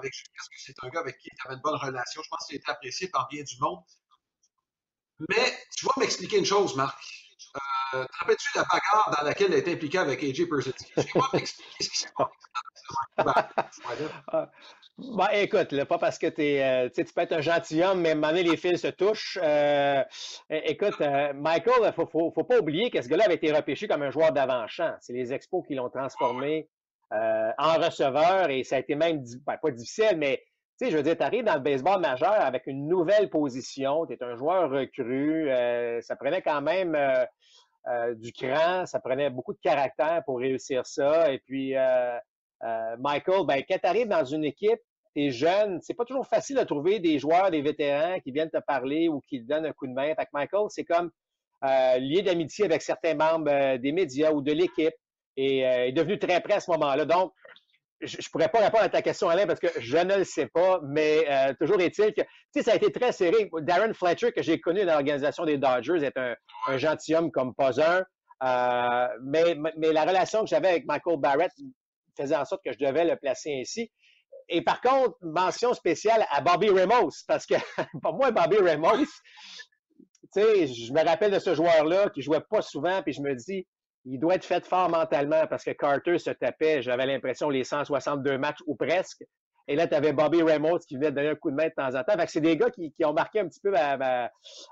que 0.03 0.09
c'est 0.57 0.75
un 0.83 0.89
gars 0.89 1.01
avec 1.01 1.19
qui 1.19 1.31
tu 1.31 1.47
avais 1.47 1.55
une 1.55 1.61
bonne 1.61 1.77
relation. 1.77 2.23
Je 2.23 2.29
pense 2.29 2.47
qu'il 2.47 2.57
était 2.57 2.71
apprécié 2.71 3.09
par 3.09 3.29
bien 3.29 3.43
du 3.43 3.59
monde. 3.61 3.81
Mais 5.31 5.59
tu 5.77 5.87
vas 5.87 5.93
m'expliquer 5.97 6.39
une 6.39 6.45
chose, 6.45 6.77
Marc. 6.77 6.99
Euh, 7.95 8.05
te 8.05 8.19
rappelles-tu 8.19 8.49
la 8.55 8.65
bagarre 8.65 9.15
dans 9.17 9.25
laquelle 9.25 9.53
elle 9.53 9.61
été 9.61 9.73
impliquée 9.73 9.99
avec 9.99 10.23
AJ 10.23 10.49
Persitsky? 10.49 10.93
Tu 10.95 11.19
vas 11.19 11.29
m'expliquer 11.33 11.85
ce 11.85 11.89
qui 11.89 11.99
s'est 11.99 12.13
passé. 12.17 12.33
Ben, 14.99 15.29
écoute, 15.35 15.85
pas 15.85 15.99
parce 15.99 16.19
que 16.19 16.27
euh, 16.27 16.89
tu 16.89 17.05
peux 17.05 17.21
être 17.21 17.33
un 17.33 17.43
gentilhomme, 17.43 18.01
mais 18.01 18.15
à 18.27 18.33
les 18.33 18.57
fils 18.57 18.81
se 18.81 18.87
touchent. 18.87 19.39
Euh, 19.43 20.03
écoute, 20.49 20.99
euh, 21.03 21.35
Michael, 21.35 21.83
il 21.85 21.93
faut, 21.93 22.07
faut, 22.07 22.45
pas 22.45 22.59
oublier 22.59 22.91
que 22.91 23.03
ce 23.03 23.09
gars-là 23.09 23.25
avait 23.27 23.35
été 23.35 23.53
repêché 23.53 23.89
comme 23.89 24.01
un 24.01 24.11
joueur 24.11 24.33
d'avant-champ. 24.33 24.95
C'est 25.01 25.13
les 25.13 25.35
expos 25.35 25.67
qui 25.67 25.75
l'ont 25.75 25.91
transformé 25.91 26.69
en 27.11 27.75
receveur 27.75 28.49
et 28.51 28.65
ça 28.65 28.77
a 28.77 28.79
été 28.79 28.95
même, 28.95 29.23
ben, 29.47 29.59
pas 29.59 29.71
difficile, 29.71 30.17
mais 30.17 30.43
tu 30.79 30.87
sais, 30.87 30.91
je 30.91 30.97
veux 30.97 31.03
dire, 31.03 31.17
tu 31.17 31.23
arrives 31.23 31.45
dans 31.45 31.55
le 31.55 31.61
baseball 31.61 32.01
majeur 32.01 32.33
avec 32.33 32.67
une 32.67 32.89
nouvelle 32.89 33.31
position, 33.31 34.07
tu 34.07 34.15
es 34.15 34.23
un 34.25 34.35
joueur 34.35 34.71
recru, 34.71 35.49
ça 36.01 36.17
prenait 36.17 36.43
quand 36.43 36.63
même 36.63 36.99
du 38.17 38.33
cran, 38.33 38.87
ça 38.87 38.99
prenait 38.99 39.31
beaucoup 39.31 39.53
de 39.53 39.61
caractère 39.63 40.23
pour 40.25 40.39
réussir 40.39 40.85
ça. 40.85 41.31
Et 41.33 41.39
puis, 41.39 41.75
euh, 42.65 42.97
Michael, 42.99 43.47
ben, 43.47 43.63
quand 43.69 43.79
tu 43.79 43.89
arrives 43.89 44.09
dans 44.09 44.25
une 44.25 44.45
équipe, 44.45 44.81
tu 45.15 45.25
es 45.25 45.31
jeune, 45.31 45.81
c'est 45.83 45.95
pas 45.95 46.05
toujours 46.05 46.27
facile 46.27 46.57
de 46.57 46.65
trouver 46.65 47.01
des 47.01 47.19
joueurs, 47.19 47.51
des 47.51 47.63
vétérans 47.63 48.19
qui 48.21 48.33
viennent 48.33 48.51
te 48.51 48.61
parler 48.67 49.09
ou 49.09 49.21
qui 49.29 49.43
te 49.43 49.49
donnent 49.49 49.67
un 49.67 49.73
coup 49.73 49.87
de 49.87 49.93
main. 49.93 50.15
Fait 50.15 50.29
Michael, 50.33 50.67
c'est 50.69 50.85
comme 50.85 51.11
euh, 51.65 51.99
lié 51.99 52.23
d'amitié 52.23 52.65
avec 52.65 52.83
certains 52.83 53.15
membres 53.15 53.51
euh, 53.51 53.79
des 53.79 53.93
médias 53.93 54.31
ou 54.33 54.43
de 54.43 54.53
l'équipe 54.53 54.95
et 55.39 55.61
est 55.61 55.93
devenu 55.93 56.19
très 56.19 56.41
près 56.41 56.55
à 56.55 56.61
ce 56.61 56.71
moment-là. 56.71 57.05
Donc, 57.05 57.31
je 58.01 58.27
pourrais 58.31 58.49
pas 58.49 58.61
répondre 58.61 58.85
à 58.85 58.89
ta 58.89 59.03
question, 59.03 59.29
Alain, 59.29 59.47
parce 59.47 59.61
que 59.61 59.67
je 59.79 59.99
ne 59.99 60.17
le 60.17 60.25
sais 60.25 60.47
pas, 60.47 60.81
mais 60.83 61.27
toujours 61.61 61.79
est-il 61.79 62.15
que, 62.15 62.23
tu 62.23 62.29
sais, 62.55 62.63
ça 62.63 62.73
a 62.73 62.77
été 62.77 62.91
très 62.91 63.13
serré. 63.13 63.51
Darren 63.61 63.93
Fletcher, 63.93 64.33
que 64.33 64.43
j'ai 64.43 64.59
connu 64.59 64.87
dans 64.87 64.95
l'organisation 64.95 65.45
des 65.45 65.59
Dodgers, 65.59 66.03
est 66.03 66.17
un, 66.17 66.35
un 66.69 66.79
gentilhomme 66.79 67.31
comme 67.31 67.55
pas 67.55 67.73
un. 67.83 68.03
mais, 69.23 69.59
mais 69.77 69.93
la 69.93 70.05
relation 70.07 70.41
que 70.41 70.47
j'avais 70.47 70.69
avec 70.69 70.87
Michael 70.87 71.19
Barrett 71.19 71.53
faisait 72.17 72.37
en 72.37 72.45
sorte 72.45 72.63
que 72.65 72.73
je 72.73 72.79
devais 72.79 73.05
le 73.05 73.17
placer 73.17 73.59
ainsi. 73.61 73.91
Et 74.49 74.63
par 74.63 74.81
contre, 74.81 75.17
mention 75.23 75.75
spéciale 75.75 76.25
à 76.31 76.41
Bobby 76.41 76.71
Ramos, 76.71 77.11
parce 77.27 77.47
que 77.47 77.55
pour 78.03 78.15
moi, 78.15 78.31
Bobby 78.31 78.59
Ramos, 78.59 79.07
tu 80.33 80.41
sais, 80.43 80.67
je 80.67 80.93
me 80.93 81.05
rappelle 81.05 81.33
de 81.33 81.39
ce 81.39 81.55
joueur-là 81.55 82.11
qui 82.11 82.23
jouait 82.23 82.41
pas 82.49 82.63
souvent, 82.63 83.03
puis 83.03 83.13
je 83.13 83.23
me 83.23 83.35
dis, 83.35 83.67
il 84.05 84.21
doit 84.21 84.37
être 84.37 84.45
fait 84.45 84.65
fort 84.65 84.89
mentalement 84.89 85.47
parce 85.49 85.65
que 85.65 85.73
Carter 85.73 86.19
se 86.19 86.31
tapait, 86.31 86.81
j'avais 86.81 87.07
l'impression, 87.07 87.51
les 87.51 87.65
162 87.65 88.39
matchs 88.39 88.61
ou 88.67 88.77
presque. 88.77 89.25
Et 89.69 89.75
là, 89.75 89.89
tu 89.89 89.97
avais 89.97 90.13
Bobby 90.13 90.43
Ramos 90.43 90.79
qui 90.87 90.95
venait 90.95 91.11
donner 91.11 91.31
un 91.31 91.35
coup 91.35 91.51
de 91.51 91.57
main 91.57 91.67
de 91.67 91.73
temps 91.77 91.93
en 91.93 92.05
temps. 92.05 92.17
Fait 92.17 92.29
c'est 92.29 92.41
des 92.41 92.57
gars 92.57 92.71
qui, 92.71 92.93
ont 93.05 93.13
marqué 93.13 93.41
un 93.41 93.49
petit 93.49 93.61
peu 93.61 93.73
ma, 93.73 94.31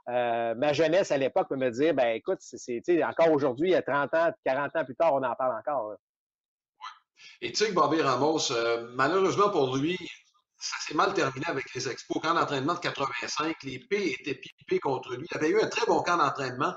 euh, 0.09 0.55
ma, 0.55 0.73
jeunesse 0.73 1.11
à 1.11 1.19
l'époque 1.19 1.49
pour 1.49 1.57
me 1.57 1.71
dire, 1.71 1.95
ben 1.95 2.15
écoute, 2.15 2.39
c'est, 2.41 3.05
encore 3.05 3.33
aujourd'hui, 3.33 3.71
il 3.71 3.73
y 3.73 3.77
a 3.77 3.83
30 3.83 4.15
ans, 4.15 4.31
40 4.45 4.77
ans 4.77 4.85
plus 4.85 4.95
tard, 4.95 5.15
on 5.15 5.23
en 5.25 5.35
parle 5.35 5.59
encore. 5.59 5.95
Et 7.41 7.53
tu 7.53 7.59
sais 7.59 7.71
que 7.71 7.75
Bobby 7.75 8.01
Ramos, 8.01 8.53
euh, 8.53 8.89
malheureusement 8.95 9.51
pour 9.51 9.77
lui, 9.77 9.99
ça 10.59 10.77
s'est 10.81 10.95
mal 10.95 11.13
terminé 11.15 11.47
avec 11.47 11.73
les 11.75 11.89
expos. 11.89 12.23
Camp 12.23 12.35
d'entraînement 12.35 12.75
de 12.75 12.81
85, 12.81 13.63
les 13.65 13.79
P 13.79 14.17
étaient 14.19 14.35
pipés 14.35 14.81
contre 14.81 15.15
lui. 15.15 15.27
Il 15.31 15.37
avait 15.37 15.51
eu 15.51 15.61
un 15.61 15.69
très 15.69 15.85
bon 15.87 16.03
camp 16.03 16.17
d'entraînement, 16.17 16.75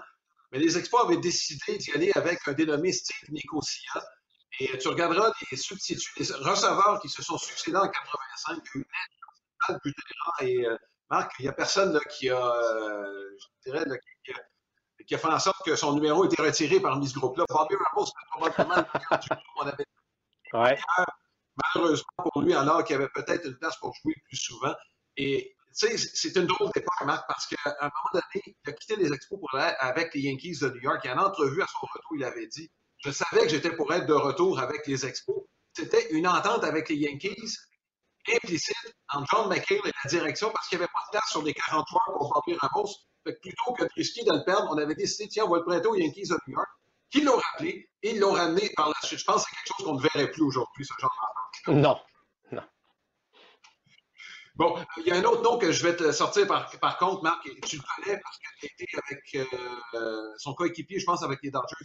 mais 0.51 0.60
les 0.60 0.77
expos 0.77 1.06
avaient 1.06 1.18
décidé 1.18 1.77
d'y 1.77 1.92
aller 1.92 2.12
avec 2.16 2.39
un 2.48 2.54
dénommé 2.54 2.92
Steve 2.92 3.30
Nicosia. 3.32 4.04
Et 4.60 4.77
tu 4.77 4.88
regarderas 4.88 5.32
les 5.51 5.58
substituts, 5.58 6.12
les 6.18 6.32
receveurs 6.34 7.00
qui 7.00 7.10
se 7.10 7.22
sont 7.22 7.38
succédés 7.38 7.77
en 7.77 7.88
85, 7.88 8.63
et 10.42 10.66
euh, 10.66 10.77
Marc, 11.10 11.32
il 11.39 11.44
n'y 11.44 11.50
a 11.50 11.54
personne 11.54 12.00
qui 12.10 12.30
a, 12.30 12.38
euh, 12.38 13.38
je 13.39 13.72
dirais, 13.72 13.86
qui, 15.06 15.16
a, 15.16 15.18
fait 15.18 15.27
en 15.27 15.39
sorte 15.39 15.63
que 15.66 15.75
son 15.75 15.94
numéro 15.94 16.24
ait 16.24 16.27
été 16.27 16.42
retiré 16.42 16.80
parmi 16.80 17.08
ce 17.08 17.18
groupe-là. 17.18 17.46
Bobby 17.50 17.75
Ramos, 17.75 18.06
c'est 18.08 18.30
probablement 18.32 18.75
le 18.75 19.38
qu'on 19.56 19.68
avait 19.68 19.86
Malheureusement 20.54 22.06
pour 22.18 22.42
lui, 22.42 22.54
alors 22.54 22.84
qu'il 22.84 22.96
avait 22.96 23.10
peut-être 23.10 23.46
une 23.46 23.58
place 23.58 23.77
pour 23.77 23.94
jouer 24.01 24.13
plus 24.27 24.38
souvent. 24.38 24.75
Et 25.16 25.56
tu 25.77 25.88
sais, 25.88 25.98
c'est 25.98 26.36
une 26.36 26.46
drôle 26.46 26.70
d'époque, 26.74 27.01
Marc, 27.06 27.27
parce 27.27 27.48
qu'à 27.48 27.58
un 27.66 27.86
moment 27.86 28.10
donné, 28.13 28.44
il 28.46 28.70
a 28.70 28.74
quitté 28.74 28.96
les 28.96 29.12
Expos 29.12 29.39
avec 29.80 30.13
les 30.13 30.22
Yankees 30.22 30.60
de 30.62 30.70
New 30.70 30.82
York. 30.82 31.06
Et 31.06 31.12
en 31.12 31.18
entrevue 31.18 31.62
à 31.62 31.68
son 31.68 31.80
retour, 31.82 32.12
il 32.16 32.24
avait 32.24 32.48
dit 32.48 32.70
Je 33.04 33.12
savais 33.12 33.42
que 33.42 33.50
j'étais 33.50 33.75
pour 33.75 33.92
être 33.94 34.06
de 34.06 34.13
retour 34.13 34.60
avec 34.60 34.86
les 34.88 35.06
Expos. 35.06 35.44
C'était 35.74 36.10
une 36.12 36.27
entente 36.27 36.63
avec 36.63 36.89
les 36.89 36.96
Yankees 36.96 37.58
implicite 38.36 38.94
entre 39.13 39.27
John 39.32 39.50
McHale 39.50 39.80
et 39.86 39.92
la 40.04 40.10
direction 40.10 40.50
parce 40.51 40.68
qu'il 40.68 40.77
n'y 40.77 40.84
avait 40.84 40.92
pas 40.94 41.04
de 41.08 41.12
place 41.12 41.30
sur 41.30 41.44
les 41.44 41.54
43 41.54 42.01
pour 42.18 42.34
Bobby 42.34 42.58
Ramos. 42.60 42.89
Fait 43.25 43.39
plutôt 43.39 43.74
que 43.74 43.84
de 43.84 43.89
risquer 43.96 44.24
de 44.24 44.32
le 44.32 44.44
perdre, 44.44 44.70
on 44.72 44.77
avait 44.77 44.96
décidé 44.96 45.30
tiens, 45.30 45.46
on 45.46 45.50
va 45.50 45.58
le 45.58 45.66
prêter 45.66 45.88
aux 45.88 45.96
Yankees 45.96 46.27
de 46.30 46.38
New 46.48 46.56
York 46.56 46.70
qui 47.09 47.21
l'ont 47.21 47.37
rappelé? 47.37 47.89
Et 48.03 48.11
ils 48.11 48.19
l'ont 48.19 48.33
ramené 48.33 48.69
par 48.75 48.89
la 48.89 48.95
suite. 49.03 49.19
Je 49.19 49.25
pense 49.25 49.43
que 49.43 49.49
c'est 49.49 49.55
quelque 49.55 49.77
chose 49.77 49.85
qu'on 49.85 49.95
ne 49.95 50.01
verrait 50.01 50.31
plus 50.31 50.43
aujourd'hui, 50.43 50.85
ce 50.85 50.93
genre 50.99 51.11
d'entente. 51.65 51.83
Non. 51.83 51.99
Non. 52.51 52.63
Bon, 54.55 54.85
il 54.97 55.07
y 55.07 55.11
a 55.11 55.15
un 55.15 55.23
autre 55.23 55.43
nom 55.43 55.57
que 55.57 55.71
je 55.71 55.83
vais 55.83 55.95
te 55.95 56.11
sortir 56.11 56.47
par, 56.47 56.69
par 56.79 56.97
contre, 56.97 57.23
Marc, 57.23 57.45
et 57.47 57.59
tu 57.61 57.77
le 57.77 57.83
connais 57.95 58.19
parce 58.19 58.37
que 58.37 58.47
tu 58.59 58.65
été 58.65 58.87
avec 58.97 59.47
euh, 59.93 60.33
son 60.37 60.53
coéquipier, 60.53 60.99
je 60.99 61.05
pense, 61.05 61.23
avec 61.23 61.39
les 61.43 61.51
Dodgers. 61.51 61.75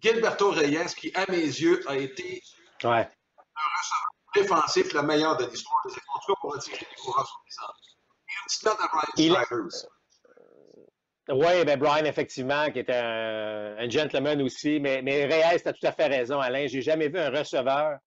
Gilberto 0.00 0.50
Reyes, 0.50 0.94
qui, 0.96 1.12
à 1.14 1.30
mes 1.30 1.40
yeux, 1.40 1.82
a 1.88 1.96
été 1.96 2.42
ouais. 2.84 2.90
un 2.90 3.68
receveur 3.78 4.08
défensif 4.34 4.92
le 4.92 5.02
meilleur 5.02 5.36
de 5.36 5.44
l'histoire 5.46 5.80
des 5.84 5.92
En 5.92 6.18
tout 6.18 6.32
cas, 6.32 6.40
pour 6.40 6.56
attirer 6.56 6.86
les 6.90 7.02
coureurs 7.02 7.26
sur 7.26 7.40
les 7.44 7.52
centres. 7.52 7.76
Et 8.28 8.32
une 8.32 8.46
petite 8.46 8.64
note 8.64 8.78
à 8.80 8.88
Brian 8.88 9.44
Strivers. 9.44 9.88
Oui, 11.28 11.64
ben 11.64 11.78
Brian, 11.78 12.04
effectivement, 12.04 12.68
qui 12.72 12.80
était 12.80 12.96
un, 12.96 13.88
gentleman 13.88 14.42
aussi, 14.42 14.80
mais, 14.80 15.02
mais 15.02 15.24
Reyes, 15.26 15.62
tu 15.62 15.68
as 15.68 15.72
tout 15.72 15.86
à 15.86 15.92
fait 15.92 16.08
raison, 16.08 16.40
Alain. 16.40 16.66
J'ai 16.66 16.82
jamais 16.82 17.08
vu 17.08 17.18
un 17.18 17.30
receveur, 17.30 17.98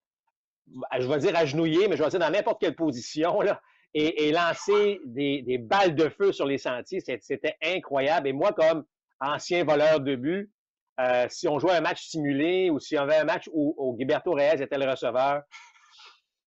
je 1.00 1.08
vais 1.08 1.18
dire 1.20 1.36
agenouillé, 1.36 1.88
mais 1.88 1.96
je 1.96 2.04
vais 2.04 2.10
dire 2.10 2.20
dans 2.20 2.30
n'importe 2.30 2.60
quelle 2.60 2.76
position, 2.76 3.40
là, 3.40 3.62
et, 3.94 4.34
lancer 4.34 5.00
des, 5.06 5.58
balles 5.58 5.96
de 5.96 6.10
feu 6.10 6.34
sur 6.34 6.46
les 6.46 6.58
sentiers. 6.58 7.00
C'était 7.00 7.56
incroyable. 7.64 8.28
Et 8.28 8.34
moi, 8.34 8.52
comme 8.52 8.84
ancien 9.22 9.64
voleur 9.64 10.02
de 10.02 10.16
but, 10.16 10.52
euh, 11.00 11.26
si 11.30 11.48
on 11.48 11.60
jouait 11.60 11.76
un 11.76 11.82
match 11.82 12.08
simulé 12.08 12.70
ou 12.70 12.80
si 12.80 12.98
on 12.98 13.04
avait 13.04 13.18
un 13.18 13.24
match 13.24 13.50
où, 13.54 13.74
où 13.78 13.98
Gilberto 13.98 14.34
Reyes 14.34 14.62
était 14.62 14.78
le 14.78 14.90
receveur, 14.90 15.44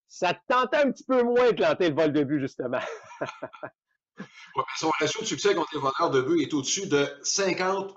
ça 0.08 0.34
tentait 0.46 0.78
un 0.78 0.90
petit 0.90 1.04
peu 1.04 1.22
moins 1.22 1.50
de 1.50 1.56
planter 1.56 1.88
le 1.88 1.94
vol 1.94 2.12
de 2.12 2.22
but, 2.24 2.40
justement. 2.40 2.80
son 4.76 4.90
ratio 5.00 5.20
de 5.20 5.26
succès 5.26 5.54
contre 5.54 5.70
les 5.74 5.80
voleurs 5.80 6.10
de 6.10 6.20
but 6.20 6.42
est 6.42 6.54
au-dessus 6.54 6.86
de 6.86 7.04
50% 7.22 7.94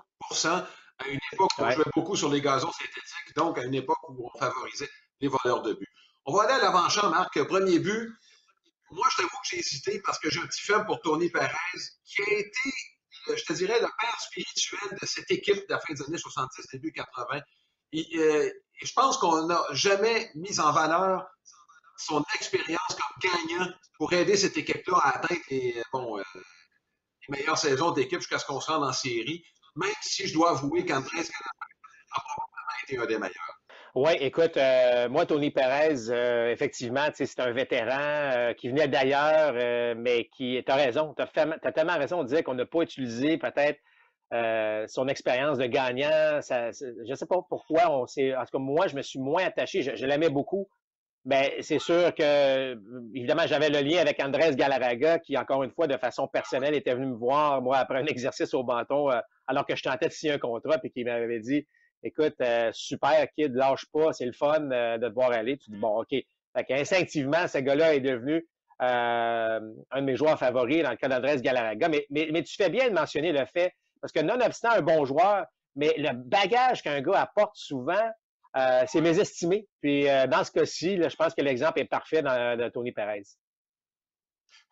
à 0.98 1.08
une 1.08 1.20
époque 1.32 1.50
où 1.58 1.62
on 1.62 1.70
jouait 1.70 1.84
beaucoup 1.94 2.16
sur 2.16 2.30
les 2.30 2.40
gazons 2.40 2.70
synthétiques, 2.72 3.36
donc 3.36 3.58
à 3.58 3.64
une 3.64 3.74
époque 3.74 3.98
où 4.08 4.30
on 4.32 4.38
favorisait 4.38 4.90
les 5.20 5.28
voleurs 5.28 5.62
de 5.62 5.74
but. 5.74 5.88
On 6.24 6.34
va 6.36 6.44
aller 6.44 6.54
à 6.54 6.58
l'avant-champ, 6.58 7.10
Marc. 7.10 7.42
Premier 7.44 7.78
but, 7.78 8.12
moi, 8.92 9.06
je 9.10 9.16
t'avoue 9.16 9.28
que 9.28 9.48
j'ai 9.50 9.58
hésité 9.58 10.00
parce 10.04 10.18
que 10.18 10.30
j'ai 10.30 10.40
un 10.40 10.46
petit 10.46 10.60
faible 10.60 10.84
pour 10.84 11.00
Tony 11.00 11.30
Perez, 11.30 11.50
qui 12.04 12.22
a 12.22 12.38
été, 12.38 12.72
euh, 13.28 13.36
je 13.36 13.44
te 13.44 13.52
dirais, 13.54 13.80
le 13.80 13.88
père 13.98 14.20
spirituel 14.20 14.98
de 15.00 15.06
cette 15.06 15.30
équipe 15.30 15.56
de 15.56 15.66
la 15.70 15.80
fin 15.80 15.94
des 15.94 16.02
années 16.02 16.18
70, 16.18 16.66
début 16.72 16.92
80. 16.92 17.40
Et, 17.92 18.06
euh, 18.18 18.50
je 18.82 18.92
pense 18.92 19.18
qu'on 19.18 19.46
n'a 19.46 19.62
jamais 19.72 20.30
mis 20.34 20.60
en 20.60 20.72
valeur 20.72 21.26
son 21.96 22.24
expérience 22.34 22.80
comme 22.88 23.30
gagnant 23.30 23.72
pour 23.98 24.12
aider 24.12 24.36
cette 24.36 24.56
équipe-là 24.56 24.98
à 25.02 25.16
atteindre 25.16 25.40
les, 25.50 25.82
bon, 25.92 26.18
euh, 26.18 26.22
les 27.28 27.38
meilleures 27.38 27.58
saisons 27.58 27.90
d'équipe 27.92 28.20
jusqu'à 28.20 28.38
ce 28.38 28.46
qu'on 28.46 28.60
se 28.60 28.70
rende 28.70 28.84
en 28.84 28.92
série, 28.92 29.44
même 29.76 29.90
si 30.02 30.26
je 30.26 30.34
dois 30.34 30.50
avouer 30.50 30.84
qu'Andrés 30.84 31.20
a 31.20 32.20
probablement 32.20 32.82
été 32.84 32.98
un 32.98 33.06
des 33.06 33.18
meilleurs. 33.18 33.62
Oui, 33.94 34.12
écoute, 34.20 34.56
euh, 34.56 35.10
moi, 35.10 35.26
Tony 35.26 35.50
Perez, 35.50 36.08
euh, 36.08 36.50
effectivement, 36.50 37.08
c'est 37.12 37.40
un 37.40 37.52
vétéran 37.52 37.98
euh, 38.00 38.54
qui 38.54 38.70
venait 38.70 38.88
d'ailleurs, 38.88 39.52
mais 39.98 40.28
qui, 40.34 40.62
tu 40.64 40.72
as 40.72 40.76
raison, 40.76 41.14
tu 41.14 41.22
as, 41.22 41.72
tellement 41.72 41.98
raison, 41.98 42.20
on 42.20 42.24
disait 42.24 42.42
qu'on 42.42 42.54
n'a 42.54 42.64
pas 42.64 42.80
utilisé 42.80 43.36
peut-être 43.36 43.78
son 44.88 45.08
expérience 45.08 45.58
de 45.58 45.66
gagnant. 45.66 46.40
je 46.40 47.10
ne 47.10 47.14
sais 47.14 47.26
pas 47.26 47.36
pourquoi, 47.46 47.90
on 47.90 48.06
s'est, 48.06 48.34
en 48.34 48.40
tout 48.46 48.52
cas, 48.52 48.58
moi, 48.58 48.86
je 48.86 48.96
me 48.96 49.02
suis 49.02 49.18
moins 49.18 49.44
attaché, 49.44 49.82
je, 49.82 50.06
l'aimais 50.06 50.30
beaucoup, 50.30 50.70
mais 51.24 51.56
c'est 51.60 51.78
sûr 51.78 52.14
que, 52.14 52.72
évidemment, 53.14 53.46
j'avais 53.46 53.68
le 53.68 53.80
lien 53.80 54.00
avec 54.00 54.20
Andrés 54.20 54.56
Galarraga, 54.56 55.18
qui, 55.20 55.36
encore 55.36 55.62
une 55.62 55.70
fois, 55.70 55.86
de 55.86 55.96
façon 55.96 56.26
personnelle, 56.26 56.74
était 56.74 56.94
venu 56.94 57.06
me 57.06 57.14
voir, 57.14 57.62
moi, 57.62 57.78
après 57.78 57.98
un 57.98 58.06
exercice 58.06 58.54
au 58.54 58.64
bâton, 58.64 59.08
alors 59.46 59.66
que 59.66 59.76
je 59.76 59.82
tentais 59.82 60.08
de 60.08 60.12
signer 60.12 60.32
un 60.32 60.38
contrat, 60.38 60.78
puis 60.78 60.90
qui 60.90 61.04
m'avait 61.04 61.40
dit, 61.40 61.66
écoute, 62.02 62.34
euh, 62.40 62.70
super, 62.72 63.26
kid, 63.36 63.54
lâche 63.54 63.86
pas, 63.92 64.12
c'est 64.12 64.26
le 64.26 64.32
fun 64.32 64.70
euh, 64.70 64.98
de 64.98 65.08
te 65.08 65.14
voir 65.14 65.32
aller. 65.32 65.56
Tu 65.58 65.70
dis, 65.70 65.78
bon, 65.78 66.00
OK. 66.00 66.08
Fait 66.10 66.64
qu'instinctivement, 66.66 67.46
ce 67.48 67.58
gars-là 67.58 67.94
est 67.94 68.00
devenu 68.00 68.46
euh, 68.82 69.60
un 69.90 70.00
de 70.00 70.04
mes 70.04 70.16
joueurs 70.16 70.38
favoris 70.38 70.82
dans 70.82 70.90
le 70.90 70.96
cas 70.96 71.08
d'Andrés 71.08 71.40
Galarraga. 71.40 71.88
Mais, 71.88 72.06
mais, 72.10 72.28
mais, 72.32 72.42
tu 72.42 72.54
fais 72.56 72.70
bien 72.70 72.88
de 72.88 72.94
mentionner 72.94 73.32
le 73.32 73.44
fait, 73.46 73.72
parce 74.00 74.12
que 74.12 74.20
nonobstant 74.20 74.70
un 74.70 74.82
bon 74.82 75.04
joueur, 75.04 75.46
mais 75.76 75.94
le 75.96 76.12
bagage 76.12 76.82
qu'un 76.82 77.00
gars 77.00 77.20
apporte 77.20 77.56
souvent, 77.56 78.10
c'est 78.54 79.00
mésestimé. 79.00 79.66
Puis 79.80 80.04
dans 80.04 80.44
ce 80.44 80.50
cas-ci, 80.50 80.96
je 80.96 81.16
pense 81.16 81.34
que 81.34 81.42
l'exemple 81.42 81.80
est 81.80 81.86
parfait 81.86 82.22
dans, 82.22 82.58
de 82.58 82.68
Tony 82.68 82.92
Perez. 82.92 83.22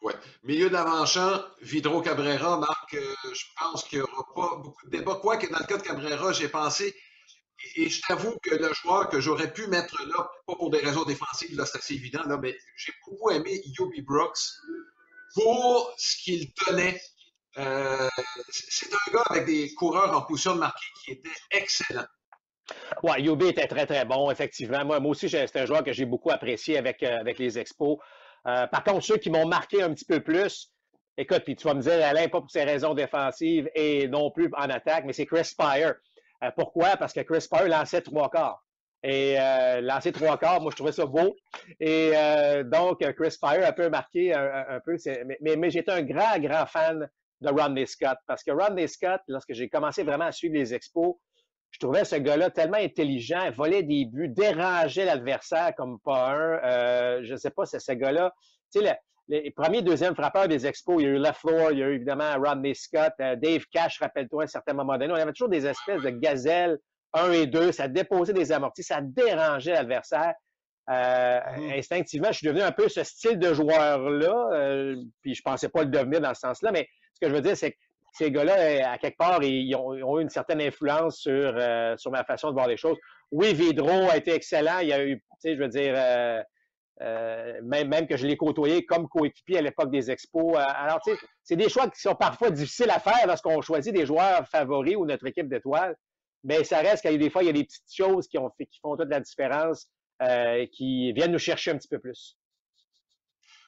Oui. 0.03 0.13
Milieu 0.43 0.71
d'avant-champ, 0.71 1.43
Vidro 1.61 2.01
Cabrera, 2.01 2.59
Marc, 2.59 2.95
je 2.95 3.45
pense 3.59 3.85
qu'il 3.85 3.99
n'y 3.99 4.05
aura 4.05 4.27
pas 4.35 4.57
beaucoup 4.57 4.87
de 4.87 4.91
débat. 4.91 5.19
Quoique 5.21 5.47
dans 5.51 5.59
le 5.59 5.67
cas 5.67 5.77
de 5.77 5.83
Cabrera, 5.83 6.33
j'ai 6.33 6.49
pensé 6.49 6.95
et 7.77 7.89
je 7.89 8.01
t'avoue 8.07 8.37
que 8.43 8.55
le 8.55 8.73
joueur 8.73 9.09
que 9.09 9.21
j'aurais 9.21 9.53
pu 9.53 9.67
mettre 9.67 10.03
là, 10.07 10.31
pas 10.47 10.55
pour 10.55 10.71
des 10.71 10.79
raisons 10.79 11.05
défensives, 11.05 11.55
là, 11.57 11.67
c'est 11.67 11.79
assez 11.79 11.95
évident, 11.95 12.23
là, 12.27 12.39
mais 12.39 12.57
j'ai 12.77 12.93
beaucoup 13.07 13.31
aimé 13.31 13.61
Yobi 13.79 14.03
Brooks 14.03 14.39
pour 15.35 15.93
ce 15.99 16.17
qu'il 16.23 16.53
tenait. 16.55 17.01
Euh, 17.59 18.09
c'est 18.51 18.93
un 18.93 19.13
gars 19.13 19.25
avec 19.29 19.47
des 19.47 19.75
coureurs 19.75 20.17
en 20.17 20.23
position 20.23 20.57
de 20.57 20.65
qui 21.05 21.13
était 21.13 21.29
excellent. 21.51 22.07
Oui, 23.03 23.23
Yobi 23.23 23.49
était 23.49 23.67
très, 23.67 23.87
très 23.87 24.05
bon, 24.05 24.31
effectivement. 24.31 24.85
Moi, 24.85 25.01
moi 25.01 25.11
aussi, 25.11 25.29
c'est 25.29 25.57
un 25.57 25.67
joueur 25.67 25.85
que 25.85 25.93
j'ai 25.93 26.05
beaucoup 26.05 26.31
apprécié 26.31 26.79
avec, 26.79 27.03
euh, 27.03 27.19
avec 27.19 27.39
les 27.39 27.59
expos. 27.59 27.99
Euh, 28.47 28.67
par 28.67 28.85
contre, 28.85 29.05
ceux 29.05 29.17
qui 29.17 29.31
m'ont 29.31 29.47
marqué 29.47 29.83
un 29.83 29.93
petit 29.93 30.05
peu 30.05 30.21
plus, 30.21 30.73
écoute, 31.17 31.43
puis 31.45 31.57
tu 31.57 31.67
vas 31.67 31.75
me 31.75 31.81
dire, 31.81 32.05
Alain, 32.05 32.29
pas 32.29 32.41
pour 32.41 32.51
ses 32.51 32.65
raisons 32.65 32.95
défensives 32.95 33.71
et 33.75 34.09
non 34.09 34.31
plus 34.31 34.51
en 34.57 34.69
attaque, 34.71 35.05
mais 35.05 35.13
c'est 35.13 35.27
Chris 35.27 35.45
Spire. 35.45 35.95
Euh, 36.43 36.51
pourquoi? 36.57 36.97
Parce 36.97 37.13
que 37.13 37.21
Chris 37.21 37.47
Paul 37.51 37.69
lançait 37.69 38.03
trois 38.03 38.31
quarts. 38.31 38.65
Et 39.03 39.37
lancer 39.81 40.13
trois 40.13 40.37
quarts, 40.37 40.61
moi, 40.61 40.71
je 40.71 40.77
trouvais 40.77 40.93
ça 40.93 41.07
beau. 41.07 41.35
Et 41.81 42.13
donc, 42.67 42.99
Chris 43.15 43.31
Spire 43.31 43.67
a 43.67 43.73
peu 43.73 43.89
marqué 43.89 44.35
un, 44.35 44.79
peu. 44.85 44.95
Mais, 45.41 45.57
mais, 45.57 45.71
j'étais 45.71 45.93
un 45.93 46.03
grand, 46.03 46.39
grand 46.39 46.67
fan 46.67 47.09
de 47.41 47.49
Rodney 47.49 47.87
Scott. 47.87 48.19
Parce 48.27 48.45
que 48.45 48.51
Rodney 48.51 48.87
Scott, 48.89 49.23
lorsque 49.27 49.55
j'ai 49.55 49.71
commencé 49.71 50.03
vraiment 50.03 50.27
à 50.27 50.33
suivre 50.33 50.55
les 50.55 50.75
expos, 50.75 51.15
je 51.71 51.79
trouvais 51.79 52.05
ce 52.05 52.17
gars-là 52.17 52.51
tellement 52.51 52.79
intelligent, 52.79 53.51
volait 53.53 53.83
des 53.83 54.05
buts, 54.05 54.29
dérangeait 54.29 55.05
l'adversaire 55.05 55.73
comme 55.77 55.99
pas 56.01 56.31
un. 56.31 57.23
je 57.23 57.33
ne 57.33 57.37
sais 57.37 57.51
pas, 57.51 57.67
c'est 57.67 57.81
ce 57.81 57.93
gars-là. 57.93 58.33
Tu 58.73 58.81
sais, 58.81 58.99
les 59.31 59.51
premiers, 59.53 59.81
deuxièmes 59.81 60.15
frappeurs 60.15 60.49
des 60.49 60.67
expos, 60.67 60.97
il 61.01 61.05
y 61.05 61.07
a 61.07 61.13
eu 61.13 61.19
LaFleur, 61.19 61.71
il 61.71 61.79
y 61.79 61.83
a 61.83 61.89
eu 61.89 61.95
évidemment 61.95 62.33
Rodney 62.37 62.75
Scott, 62.75 63.13
euh, 63.21 63.37
Dave 63.37 63.65
Cash, 63.73 64.01
rappelle-toi, 64.01 64.43
à 64.43 64.45
un 64.45 64.49
certain 64.49 64.73
moment 64.73 64.99
donné. 64.99 65.13
On 65.13 65.17
avait 65.17 65.33
toujours 65.33 65.49
des 65.49 65.67
espèces 65.67 66.03
de 66.03 66.11
gazelles, 66.11 66.79
un 67.13 67.31
et 67.31 67.47
deux, 67.47 67.71
ça 67.71 67.87
déposait 67.87 68.33
des 68.33 68.51
amortis, 68.51 68.83
ça 68.83 69.01
dérangeait 69.01 69.73
l'adversaire. 69.73 70.35
Euh, 70.91 70.93
mm-hmm. 71.41 71.79
Instinctivement, 71.79 72.33
je 72.33 72.39
suis 72.39 72.47
devenu 72.47 72.63
un 72.63 72.73
peu 72.73 72.89
ce 72.89 73.05
style 73.05 73.39
de 73.39 73.55
joueur-là, 73.55 74.49
euh, 74.53 74.97
puis 75.23 75.35
je 75.35 75.43
pensais 75.43 75.69
pas 75.69 75.85
le 75.85 75.91
devenir 75.91 76.21
dans 76.21 76.35
ce 76.35 76.41
sens-là, 76.41 76.73
mais 76.73 76.89
ce 77.15 77.21
que 77.21 77.29
je 77.29 77.35
veux 77.35 77.43
dire, 77.43 77.57
c'est 77.57 77.73
que 77.73 77.77
ces 78.13 78.31
gars-là, 78.31 78.91
à 78.93 78.99
quelque 78.99 79.17
part, 79.17 79.43
ils 79.43 79.75
ont, 79.75 80.19
eu 80.19 80.23
une 80.23 80.29
certaine 80.29 80.61
influence 80.61 81.19
sur, 81.19 81.55
sur 81.97 82.11
ma 82.11 82.25
façon 82.25 82.49
de 82.49 82.55
voir 82.55 82.69
les 82.69 82.77
choses. 82.77 82.97
Oui, 83.31 83.55
Vidro 83.55 84.11
a 84.11 84.17
été 84.17 84.33
excellent. 84.33 84.81
Il 84.81 84.89
y 84.89 84.93
a 84.93 85.05
eu, 85.05 85.17
tu 85.17 85.25
sais, 85.39 85.57
je 85.57 85.61
veux 85.61 85.69
dire, 85.69 85.95
euh, 87.03 87.59
même, 87.63 87.89
même, 87.89 88.07
que 88.07 88.17
je 88.17 88.27
l'ai 88.27 88.37
côtoyé 88.37 88.85
comme 88.85 89.09
coéquipier 89.09 89.59
à 89.59 89.63
l'époque 89.63 89.91
des 89.91 90.11
expos. 90.11 90.55
Euh, 90.55 90.63
alors, 90.63 91.01
tu 91.01 91.13
sais, 91.13 91.19
c'est 91.43 91.57
des 91.57 91.69
choix 91.69 91.89
qui 91.89 92.01
sont 92.01 92.15
parfois 92.15 92.51
difficiles 92.51 92.91
à 92.91 93.01
faire 93.01 93.27
lorsqu'on 93.27 93.63
choisit 93.63 93.95
des 93.95 94.05
joueurs 94.05 94.47
favoris 94.49 94.97
ou 94.97 95.07
notre 95.07 95.27
équipe 95.27 95.49
d'étoiles. 95.49 95.97
Mais 96.45 96.63
ça 96.65 96.79
reste 96.79 97.03
qu'il 97.03 97.13
y 97.13 97.15
a 97.15 97.19
des 97.19 97.31
fois, 97.31 97.43
il 97.43 97.47
y 97.47 97.51
a 97.51 97.55
des 97.55 97.65
petites 97.65 97.95
choses 97.95 98.29
qui, 98.29 98.39
ont 98.39 98.51
fait, 98.57 98.67
qui 98.67 98.81
font 98.81 98.97
toute 98.97 99.09
la 99.09 99.21
différence, 99.21 99.89
euh, 100.23 100.67
qui 100.73 101.13
viennent 101.13 101.33
nous 101.33 101.39
chercher 101.39 101.71
un 101.71 101.79
petit 101.79 101.89
peu 101.89 101.99
plus. 101.99 102.37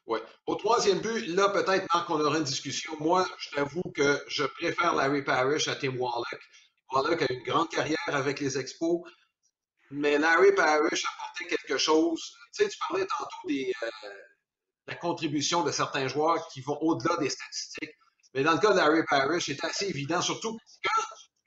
Oui. 0.07 0.19
Au 0.47 0.57
troisième 0.57 1.01
but, 1.01 1.27
là, 1.29 1.49
peut-être, 1.49 1.87
Marc, 1.95 2.11
on 2.11 2.21
aura 2.21 2.39
une 2.39 2.45
discussion. 2.45 2.93
Moi, 2.99 3.27
je 3.39 3.51
t'avoue 3.51 3.83
que 3.95 4.23
je 4.29 4.45
préfère 4.45 4.95
Larry 4.95 5.23
Parrish 5.23 5.69
à 5.69 5.77
Tim 5.77 5.97
Wallach. 5.97 6.41
Wallach 6.93 7.23
a 7.23 7.33
une 7.33 7.43
grande 7.45 7.71
carrière 7.71 7.99
avec 8.09 8.41
les 8.41 8.59
expos, 8.59 9.01
mais 9.91 10.19
Larry 10.19 10.53
Parrish 10.55 11.05
a 11.05 11.09
apporté 11.09 11.47
quelque 11.47 11.79
chose 11.79 12.37
tu 12.53 12.65
sais, 12.65 12.69
tu 12.69 12.79
parlais 12.79 13.07
tantôt 13.07 13.49
des, 13.49 13.73
euh, 13.83 13.87
de 13.87 14.11
la 14.89 14.95
contribution 14.97 15.63
de 15.63 15.71
certains 15.71 16.07
joueurs 16.09 16.47
qui 16.49 16.61
vont 16.61 16.79
au-delà 16.81 17.17
des 17.17 17.31
statistiques. 17.31 17.95
Mais 18.35 18.43
dans 18.43 18.53
le 18.53 18.59
cas 18.59 18.73
de 18.73 18.77
Larry 18.77 19.03
Parrish, 19.09 19.47
c'est 19.47 19.65
assez 19.65 19.87
évident, 19.87 20.21
surtout 20.21 20.59
quand, 20.85 21.03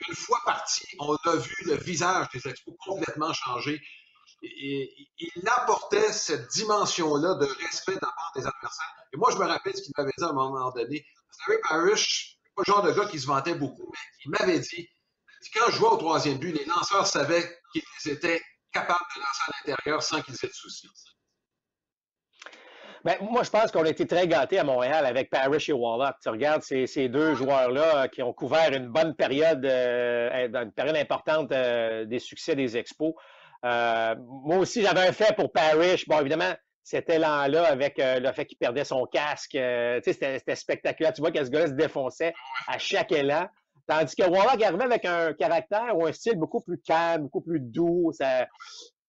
une 0.07 0.15
fois 0.15 0.39
parti, 0.45 0.85
on 1.00 1.15
a 1.15 1.35
vu 1.35 1.55
le 1.65 1.75
visage 1.75 2.27
des 2.33 2.47
Expos 2.47 2.75
complètement 2.83 3.33
changer. 3.33 3.81
Il 5.17 5.47
apportait 5.47 6.11
cette 6.11 6.47
dimension-là 6.49 7.35
de 7.35 7.45
respect 7.45 7.93
de 7.93 7.99
la 8.01 8.11
part 8.11 8.31
des 8.35 8.45
adversaires. 8.45 8.93
Et 9.13 9.17
moi, 9.17 9.31
je 9.31 9.37
me 9.37 9.45
rappelle 9.45 9.75
ce 9.75 9.81
qu'il 9.81 9.93
m'avait 9.97 10.11
dit 10.17 10.23
à 10.23 10.29
un 10.29 10.33
moment 10.33 10.71
donné. 10.71 11.05
Larry 11.47 11.61
Parrish, 11.67 12.37
pas 12.55 12.63
le 12.65 12.73
genre 12.73 12.83
de 12.83 12.91
gars 12.91 13.05
qui 13.05 13.19
se 13.19 13.27
vantait 13.27 13.55
beaucoup, 13.55 13.91
mais 13.91 13.99
il 14.25 14.31
m'avait 14.31 14.59
dit, 14.59 14.89
quand 15.53 15.69
je 15.69 15.77
jouais 15.77 15.89
au 15.89 15.97
troisième 15.97 16.37
but, 16.37 16.51
les 16.51 16.65
lanceurs 16.65 17.07
savaient 17.07 17.59
qu'ils 17.73 18.11
étaient 18.11 18.41
capables 18.71 18.99
de 19.15 19.21
lancer 19.21 19.41
à 19.47 19.69
l'intérieur 19.69 20.03
sans 20.03 20.21
qu'ils 20.21 20.35
aient 20.35 20.47
de 20.47 20.53
soucis. 20.53 20.89
Ben, 23.05 23.17
moi, 23.21 23.43
je 23.43 23.51
pense 23.51 23.71
qu'on 23.71 23.83
a 23.83 23.89
été 23.89 24.07
très 24.07 24.27
gâtés 24.27 24.57
à 24.57 24.63
Montréal 24.63 25.05
avec 25.05 25.29
Parrish 25.29 25.69
et 25.69 25.73
Wallach. 25.73 26.15
Tu 26.23 26.29
regardes 26.29 26.63
ces, 26.63 27.07
deux 27.07 27.35
joueurs-là 27.35 28.07
qui 28.07 28.23
ont 28.23 28.33
couvert 28.33 28.73
une 28.73 28.87
bonne 28.87 29.15
période, 29.15 29.63
euh, 29.63 30.47
une 30.47 30.71
période 30.71 30.95
importante 30.95 31.51
euh, 31.51 32.05
des 32.05 32.17
succès 32.17 32.55
des 32.55 32.77
expos. 32.77 33.13
Moi 33.63 34.57
aussi, 34.57 34.81
j'avais 34.81 35.07
un 35.07 35.12
fait 35.12 35.35
pour 35.35 35.51
Parrish. 35.51 36.07
Bon, 36.07 36.19
évidemment, 36.19 36.53
cet 36.83 37.09
élan-là 37.09 37.65
avec 37.65 37.95
le 37.97 38.31
fait 38.31 38.45
qu'il 38.45 38.57
perdait 38.57 38.83
son 38.83 39.05
casque. 39.05 39.57
c'était 40.03 40.55
spectaculaire. 40.55 41.13
Tu 41.13 41.21
vois 41.21 41.31
que 41.31 41.43
ce 41.43 41.50
gars-là 41.50 41.67
se 41.67 41.74
défonçait 41.74 42.33
à 42.67 42.77
chaque 42.77 43.12
élan. 43.12 43.47
Tandis 43.88 44.15
que 44.15 44.24
Warlock 44.24 44.62
arrivait 44.63 44.83
avec 44.83 45.05
un 45.05 45.33
caractère 45.33 45.95
ou 45.95 46.05
un 46.07 46.12
style 46.12 46.38
beaucoup 46.38 46.62
plus 46.62 46.79
calme, 46.81 47.24
beaucoup 47.24 47.41
plus 47.41 47.59
doux. 47.59 48.12
Ça, 48.13 48.47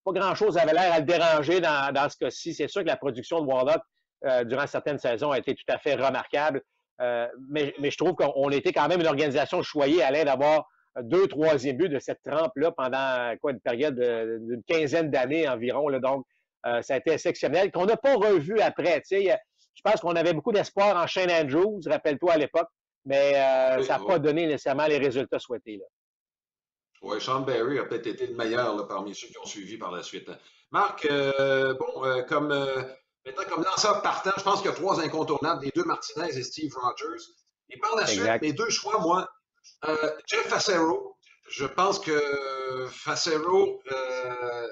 pas 0.05 0.13
grand-chose 0.13 0.59
avait 0.59 0.73
l'air 0.73 0.93
à 0.93 0.99
le 1.01 1.05
déranger 1.05 1.61
dans, 1.61 1.93
dans 1.93 2.09
ce 2.09 2.17
cas-ci. 2.17 2.55
C'est 2.55 2.69
sûr 2.69 2.83
que 2.83 2.89
la 2.89 2.97
production 2.97 3.41
de 3.41 3.47
Warlock 3.47 3.81
euh, 4.25 4.45
durant 4.45 4.67
certaines 4.67 4.99
saisons 4.99 5.31
a 5.31 5.39
été 5.39 5.55
tout 5.55 5.65
à 5.69 5.79
fait 5.79 5.95
remarquable. 5.95 6.63
Euh, 7.01 7.27
mais, 7.51 7.75
mais, 7.79 7.91
je 7.91 7.99
trouve 7.99 8.15
qu'on 8.15 8.49
était 8.51 8.73
quand 8.73 8.89
même 8.89 9.01
une 9.01 9.07
organisation 9.07 9.63
choyée 9.63 10.03
à 10.03 10.11
l'aide 10.11 10.27
d'avoir 10.27 10.67
deux 11.03 11.27
troisième 11.29 11.77
buts 11.77 11.89
de 11.89 11.99
cette 11.99 12.23
trempe-là 12.23 12.73
pendant 12.73 13.37
quoi 13.41 13.53
une 13.53 13.61
période 13.61 13.99
d'une 13.99 14.63
quinzaine 14.65 15.11
d'années 15.11 15.49
environ. 15.49 15.89
Là, 15.89 15.99
donc, 15.99 16.25
euh, 16.67 16.83
ça 16.83 16.95
a 16.95 16.97
été 16.97 17.13
exceptionnel, 17.13 17.71
qu'on 17.71 17.87
n'a 17.87 17.97
pas 17.97 18.15
revu 18.15 18.61
après. 18.61 19.01
Sais, 19.05 19.37
je 19.75 19.83
pense 19.83 20.01
qu'on 20.01 20.17
avait 20.17 20.33
beaucoup 20.33 20.53
d'espoir 20.53 20.97
en 20.97 21.07
Shane 21.07 21.31
Andrews, 21.31 21.81
rappelle-toi 21.87 22.33
à 22.33 22.39
l'époque, 22.39 22.69
mais 23.05 23.35
ça 23.83 23.99
n'a 23.99 24.05
pas 24.05 24.19
donné 24.19 24.47
nécessairement 24.47 24.87
les 24.87 24.99
résultats 24.99 25.39
souhaités. 25.39 25.77
Là. 25.77 25.85
Oui, 27.03 27.21
Sean 27.21 27.41
Barry 27.41 27.79
a 27.79 27.85
peut-être 27.85 28.07
été 28.07 28.27
le 28.27 28.35
meilleur 28.35 28.89
parmi 28.89 29.15
ceux 29.15 29.29
qui 29.29 29.39
ont 29.39 29.45
suivi 29.45 29.77
par 29.77 29.93
la 29.93 30.03
suite. 30.03 30.31
Marc, 30.73 31.07
bon, 31.09 32.25
comme 32.27 32.53
Maintenant, 33.27 33.45
comme 33.49 33.65
lanceur 33.65 34.03
partant, 34.03 34.31
je 34.37 34.43
pense 34.43 34.63
qu'il 34.63 34.71
y 34.71 34.73
a 34.73 34.77
trois 34.77 35.01
incontournables, 35.01 35.65
les 35.65 35.73
deux 35.75 35.85
Martinez 35.85 36.39
et 36.39 36.43
Steve 36.45 36.73
Rogers. 36.77 37.25
Et 37.71 37.79
par 37.79 37.97
la 37.97 38.07
suite, 38.07 38.25
mes 38.41 38.53
deux 38.53 38.71
choix, 38.71 39.01
moi, 39.01 39.29
euh, 39.85 40.11
Jeff 40.27 40.49
Facero. 40.49 41.17
Je 41.49 41.65
pense 41.65 42.01
que 42.01 42.89
Facero 42.91 43.81
euh, 43.93 44.67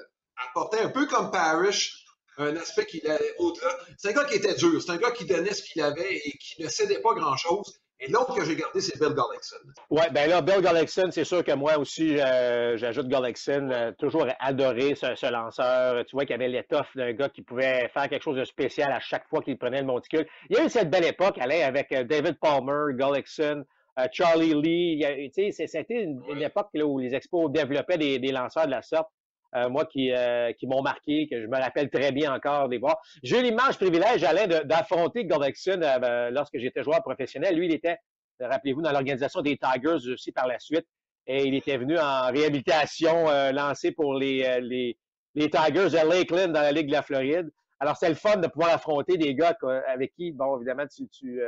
apportait 0.49 0.79
un 0.79 0.89
peu 0.89 1.05
comme 1.05 1.31
Parrish 1.31 2.05
un 2.37 2.55
aspect 2.57 2.85
qu'il 2.85 3.09
allait 3.09 3.33
au-delà. 3.37 3.77
C'est 3.97 4.09
un 4.09 4.13
gars 4.13 4.25
qui 4.25 4.35
était 4.35 4.55
dur. 4.55 4.81
C'est 4.81 4.91
un 4.91 4.97
gars 4.97 5.11
qui 5.11 5.25
donnait 5.25 5.53
ce 5.53 5.63
qu'il 5.63 5.81
avait 5.81 6.15
et 6.17 6.31
qui 6.37 6.61
ne 6.61 6.67
cédait 6.67 6.99
pas 6.99 7.13
grand-chose. 7.13 7.79
Et 8.01 8.11
l'autre 8.11 8.35
que 8.35 8.43
j'ai 8.43 8.57
gardé, 8.57 8.81
c'est 8.81 8.99
Bill 8.99 9.13
Gullickson. 9.13 9.55
Oui, 9.89 10.01
bien 10.11 10.27
là, 10.27 10.41
Bill 10.41 10.61
Gullickson, 10.61 11.11
c'est 11.11 11.23
sûr 11.23 11.45
que 11.45 11.53
moi 11.53 11.77
aussi, 11.77 12.19
euh, 12.19 12.75
j'ajoute 12.75 13.07
Gullickson. 13.07 13.69
Euh, 13.71 13.91
toujours 13.97 14.27
adoré 14.39 14.95
ce, 14.95 15.31
lanceur. 15.31 16.03
Tu 16.05 16.13
vois 16.13 16.25
qu'il 16.25 16.35
avait 16.35 16.49
l'étoffe 16.49 16.93
d'un 16.95 17.13
gars 17.13 17.29
qui 17.29 17.41
pouvait 17.41 17.89
faire 17.93 18.09
quelque 18.09 18.23
chose 18.23 18.37
de 18.37 18.43
spécial 18.43 18.91
à 18.91 18.99
chaque 18.99 19.27
fois 19.29 19.41
qu'il 19.41 19.57
prenait 19.57 19.79
le 19.79 19.87
monticule. 19.87 20.27
Il 20.49 20.57
y 20.57 20.59
a 20.59 20.65
eu 20.65 20.69
cette 20.69 20.89
belle 20.89 21.05
époque, 21.05 21.37
Alain, 21.39 21.65
avec 21.65 21.93
David 22.07 22.37
Palmer, 22.37 22.93
Gullickson, 22.93 23.63
Charlie 24.11 24.53
Lee. 24.53 25.31
C'était 25.51 26.03
une, 26.03 26.41
époque 26.41 26.69
où 26.73 26.99
les 26.99 27.15
expos 27.15 27.51
développaient 27.51 27.97
des, 27.97 28.31
lanceurs 28.31 28.65
de 28.65 28.71
la 28.71 28.81
sorte. 28.81 29.09
Euh, 29.55 29.69
moi 29.69 29.85
qui, 29.85 30.11
euh, 30.11 30.51
qui 30.53 30.67
m'ont 30.67 30.81
marqué, 30.81 31.29
que 31.31 31.41
je 31.41 31.47
me 31.47 31.57
rappelle 31.57 31.89
très 31.89 32.11
bien 32.11 32.33
encore 32.33 32.67
des 32.67 32.77
voir. 32.77 32.97
J'ai 33.23 33.39
eu 33.39 33.43
l'immense 33.43 33.77
privilège, 33.77 34.21
Alain, 34.25 34.47
d'affronter 34.47 35.23
Gordexon 35.23 35.79
euh, 35.81 36.29
lorsque 36.29 36.57
j'étais 36.57 36.83
joueur 36.83 37.01
professionnel. 37.01 37.55
Lui, 37.55 37.67
il 37.67 37.73
était, 37.73 37.97
rappelez-vous, 38.41 38.81
dans 38.81 38.91
l'organisation 38.91 39.41
des 39.41 39.57
Tigers 39.57 40.11
aussi 40.11 40.33
par 40.33 40.47
la 40.47 40.59
suite. 40.59 40.85
Et 41.27 41.45
il 41.45 41.55
était 41.55 41.77
venu 41.77 41.97
en 41.97 42.27
réhabilitation 42.31 43.25
lancé 43.51 43.91
pour 43.91 44.13
les, 44.13 44.59
les, 44.61 44.97
les, 45.33 45.49
Tigers 45.49 45.89
de 45.89 46.09
Lakeland 46.09 46.49
dans 46.49 46.61
la 46.61 46.71
Ligue 46.71 46.87
de 46.87 46.91
la 46.91 47.01
Floride. 47.01 47.49
Alors, 47.79 47.95
c'est 47.97 48.09
le 48.09 48.15
fun 48.15 48.37
de 48.37 48.47
pouvoir 48.47 48.73
affronter 48.73 49.17
des 49.17 49.33
gars 49.33 49.57
avec 49.87 50.13
qui, 50.15 50.33
bon, 50.33 50.57
évidemment, 50.57 50.85
tu, 50.85 51.07
tu 51.07 51.41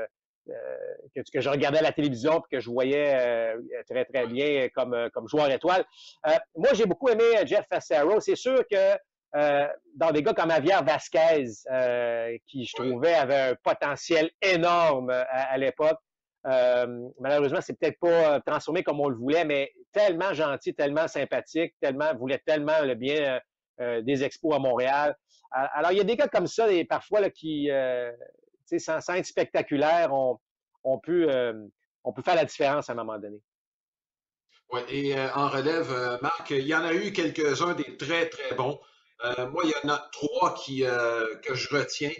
euh, 0.49 1.23
que, 1.33 1.41
je 1.41 1.49
regardais 1.49 1.79
à 1.79 1.81
la 1.81 1.91
télévision 1.91 2.39
et 2.39 2.55
que 2.55 2.59
je 2.59 2.69
voyais 2.69 3.13
euh, 3.15 3.61
très, 3.89 4.05
très 4.05 4.27
bien 4.27 4.67
comme, 4.73 4.93
euh, 4.93 5.09
comme 5.09 5.27
joueur 5.27 5.49
étoile. 5.49 5.85
moi, 6.55 6.69
j'ai 6.73 6.85
beaucoup 6.85 7.09
aimé 7.09 7.23
Jeff 7.45 7.65
Fassero. 7.71 8.19
C'est 8.19 8.35
sûr 8.35 8.63
que 8.69 8.97
dans 9.95 10.11
des 10.11 10.23
gars 10.23 10.33
comme 10.33 10.49
Javier 10.49 10.77
Vasquez, 10.83 11.45
qui 12.47 12.65
je 12.65 12.73
trouvais 12.75 13.13
avait 13.13 13.51
un 13.51 13.55
potentiel 13.55 14.31
énorme 14.41 15.11
à, 15.11 15.57
l'époque, 15.57 15.99
malheureusement, 16.43 17.59
c'est 17.61 17.77
peut-être 17.77 17.99
pas 17.99 18.39
transformé 18.41 18.83
comme 18.83 18.99
on 18.99 19.09
le 19.09 19.15
voulait, 19.15 19.45
mais 19.45 19.71
tellement 19.91 20.33
gentil, 20.33 20.73
tellement 20.73 21.07
sympathique, 21.07 21.75
tellement 21.79 22.15
voulait 22.15 22.41
tellement 22.45 22.81
le 22.81 22.95
bien 22.95 23.39
des 23.79 24.23
expos 24.23 24.55
à 24.55 24.59
Montréal. 24.59 25.15
Alors, 25.51 25.91
il 25.91 25.99
y 25.99 26.01
a 26.01 26.05
des 26.05 26.15
gars 26.15 26.27
comme 26.27 26.47
ça, 26.47 26.71
et 26.71 26.85
parfois 26.85 27.21
là, 27.21 27.29
qui, 27.29 27.69
sans, 28.79 29.01
sans, 29.01 29.13
être 29.13 29.25
spectaculaire, 29.25 30.13
on, 30.13 30.39
on, 30.83 30.99
peut, 30.99 31.27
euh, 31.29 31.53
on 32.03 32.13
peut 32.13 32.21
faire 32.21 32.35
la 32.35 32.45
différence 32.45 32.89
à 32.89 32.93
un 32.93 32.95
moment 32.95 33.17
donné. 33.17 33.41
Oui, 34.69 34.81
et 34.89 35.17
euh, 35.17 35.29
en 35.33 35.47
relève, 35.47 35.91
euh, 35.91 36.17
Marc, 36.21 36.49
il 36.49 36.67
y 36.67 36.75
en 36.75 36.83
a 36.83 36.93
eu 36.93 37.13
quelques-uns 37.13 37.73
des 37.73 37.97
très, 37.97 38.29
très 38.29 38.55
bons. 38.55 38.79
moi, 39.51 39.63
il 39.63 39.71
y 39.71 39.85
en 39.85 39.93
a 39.93 39.97
trois 40.11 40.53
qui, 40.53 40.83
que 41.43 41.53
je 41.55 41.75
retiens. 41.75 42.13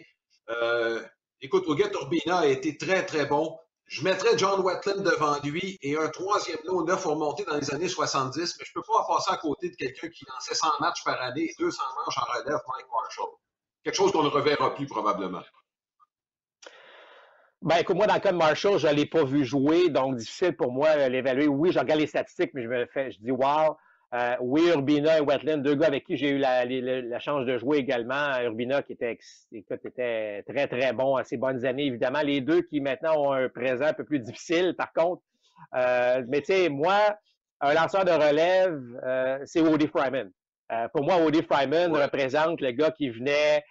écoute, 1.41 1.65
Oget 1.67 1.91
Urbina 1.93 2.39
a 2.39 2.45
été 2.47 2.77
très, 2.77 3.05
très 3.05 3.25
bon. 3.25 3.59
Je 3.85 4.03
mettrais 4.03 4.37
John 4.37 4.59
Wetland 4.59 5.01
devant 5.01 5.37
lui 5.43 5.77
et 5.81 5.95
un 5.95 6.09
troisième 6.09 6.59
lot 6.65 6.83
neuf 6.83 7.05
monter 7.05 7.45
dans 7.45 7.55
les 7.55 7.73
années 7.73 7.87
70, 7.87 8.35
mais 8.37 8.65
je 8.65 8.71
ne 8.71 8.81
peux 8.81 8.85
pas 8.85 9.05
passer 9.07 9.31
à 9.31 9.37
côté 9.37 9.69
de 9.69 9.75
quelqu'un 9.77 10.09
qui 10.09 10.25
lançait 10.25 10.55
100 10.55 10.67
matchs 10.81 11.03
par 11.05 11.21
année 11.21 11.43
et 11.43 11.55
200 11.57 11.81
matchs 12.05 12.17
en 12.17 12.33
relève, 12.33 12.59
Mike 12.67 12.87
Marshall. 12.91 13.29
Quelque 13.83 13.95
chose 13.95 14.11
qu'on 14.11 14.23
ne 14.23 14.29
reverra 14.29 14.75
plus 14.75 14.87
probablement. 14.87 15.41
Ben, 17.63 17.77
écoute, 17.79 17.95
moi, 17.95 18.05
dans 18.05 18.13
le 18.13 18.19
cas 18.19 18.31
de 18.31 18.37
Marshall, 18.37 18.77
je 18.77 18.87
ne 18.87 18.93
l'ai 18.93 19.07
pas 19.07 19.23
vu 19.23 19.43
jouer, 19.43 19.89
donc 19.89 20.15
difficile 20.15 20.55
pour 20.55 20.71
moi 20.71 20.95
de 20.95 21.09
l'évaluer. 21.11 21.47
Oui, 21.47 21.71
je 21.71 21.79
regarde 21.79 21.99
les 21.99 22.07
statistiques, 22.07 22.51
mais 22.53 22.63
je 22.63 22.67
me 22.67 22.85
fais, 22.85 23.11
je 23.11 23.19
dis 23.19 23.31
wow. 23.31 23.77
Euh, 24.13 24.35
oui, 24.39 24.69
Urbina 24.69 25.17
et 25.17 25.21
Wetland, 25.21 25.63
deux 25.63 25.75
gars 25.75 25.87
avec 25.87 26.05
qui 26.05 26.15
j'ai 26.15 26.29
eu 26.29 26.37
la, 26.37 26.63
la, 26.63 27.19
chance 27.19 27.45
de 27.45 27.57
jouer 27.57 27.79
également. 27.79 28.39
Urbina 28.41 28.81
qui 28.83 28.93
était, 28.93 29.17
écoute, 29.51 29.83
était 29.83 30.43
très, 30.47 30.67
très 30.67 30.93
bon 30.93 31.15
à 31.15 31.23
ses 31.25 31.35
bonnes 31.35 31.65
années, 31.65 31.87
évidemment. 31.87 32.21
Les 32.21 32.39
deux 32.39 32.61
qui 32.61 32.79
maintenant 32.79 33.15
ont 33.17 33.31
un 33.33 33.49
présent 33.49 33.85
un 33.85 33.93
peu 33.93 34.05
plus 34.05 34.19
difficile, 34.19 34.75
par 34.77 34.93
contre. 34.93 35.23
Euh, 35.75 36.23
mais 36.27 36.39
tu 36.41 36.53
sais, 36.53 36.69
moi, 36.69 37.17
un 37.59 37.73
lanceur 37.73 38.05
de 38.05 38.11
relève, 38.11 38.79
euh, 39.03 39.39
c'est 39.45 39.61
Woody 39.61 39.87
Fryman. 39.87 40.31
Euh, 40.71 40.87
pour 40.89 41.03
moi, 41.03 41.17
Woody 41.17 41.43
Fryman 41.43 41.91
représente 41.95 42.61
le 42.61 42.71
gars 42.71 42.91
qui 42.91 43.09
venait 43.09 43.63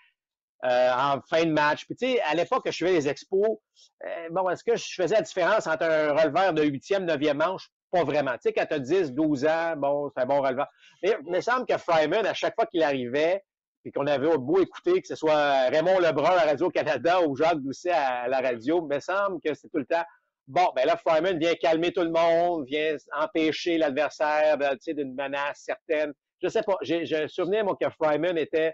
euh, 0.65 0.91
en 0.93 1.21
fin 1.29 1.45
de 1.45 1.53
match. 1.53 1.85
Puis 1.87 1.97
tu 1.97 2.07
sais, 2.07 2.21
à 2.23 2.35
l'époque 2.35 2.65
que 2.65 2.71
je 2.71 2.79
faisais 2.79 2.95
les 2.95 3.09
expos, 3.09 3.59
euh, 4.05 4.29
bon, 4.31 4.49
est-ce 4.49 4.65
que 4.65 4.77
je 4.77 4.95
faisais 4.95 5.17
la 5.17 5.23
différence 5.23 5.67
entre 5.67 5.85
un 5.85 6.13
releveur 6.13 6.53
de 6.53 6.63
huitième, 6.63 7.05
neuvième 7.05 7.39
manche? 7.39 7.69
Pas 7.91 8.05
vraiment. 8.05 8.33
Tu 8.33 8.43
sais, 8.43 8.53
quand 8.53 8.67
tu 8.67 8.75
as 8.75 8.79
10, 8.79 9.13
12 9.13 9.47
ans, 9.47 9.75
bon, 9.77 10.11
c'est 10.15 10.23
un 10.23 10.27
bon 10.27 10.41
releveur. 10.41 10.67
Mais 11.03 11.17
il 11.25 11.33
me 11.33 11.41
semble 11.41 11.67
que 11.67 11.77
Fryman, 11.79 12.27
à 12.27 12.35
chaque 12.35 12.55
fois 12.55 12.67
qu'il 12.67 12.83
arrivait, 12.83 13.43
puis 13.83 13.93
qu'on 13.93 14.07
avait 14.07 14.27
au 14.27 14.39
beau 14.39 14.61
écouter, 14.61 15.01
que 15.01 15.07
ce 15.07 15.15
soit 15.15 15.69
Raymond 15.69 16.01
Lebrun 16.01 16.37
à 16.37 16.47
Radio-Canada 16.47 17.21
ou 17.23 17.37
Jacques 17.37 17.61
Doucet 17.61 17.91
à 17.91 18.27
la 18.27 18.41
radio, 18.41 18.81
il 18.83 18.95
me 18.95 19.01
semble 19.01 19.41
que 19.41 19.55
c'est 19.55 19.69
tout 19.69 19.79
le 19.79 19.87
temps 19.87 20.05
Bon, 20.49 20.73
ben 20.77 20.87
là, 20.87 20.97
Fryman 20.97 21.39
vient 21.39 21.55
calmer 21.55 21.93
tout 21.93 22.03
le 22.03 22.11
monde, 22.11 22.67
vient 22.67 22.97
empêcher 23.13 23.79
l'adversaire 23.79 24.57
d'une 24.87 25.15
menace 25.15 25.63
certaine. 25.65 26.13
Je 26.41 26.49
sais 26.49 26.63
pas. 26.63 26.77
J'ai 26.83 27.17
un 27.17 27.27
souvenir, 27.27 27.65
moi, 27.65 27.77
que 27.81 27.91
Fryman 27.91 28.39
était 28.39 28.73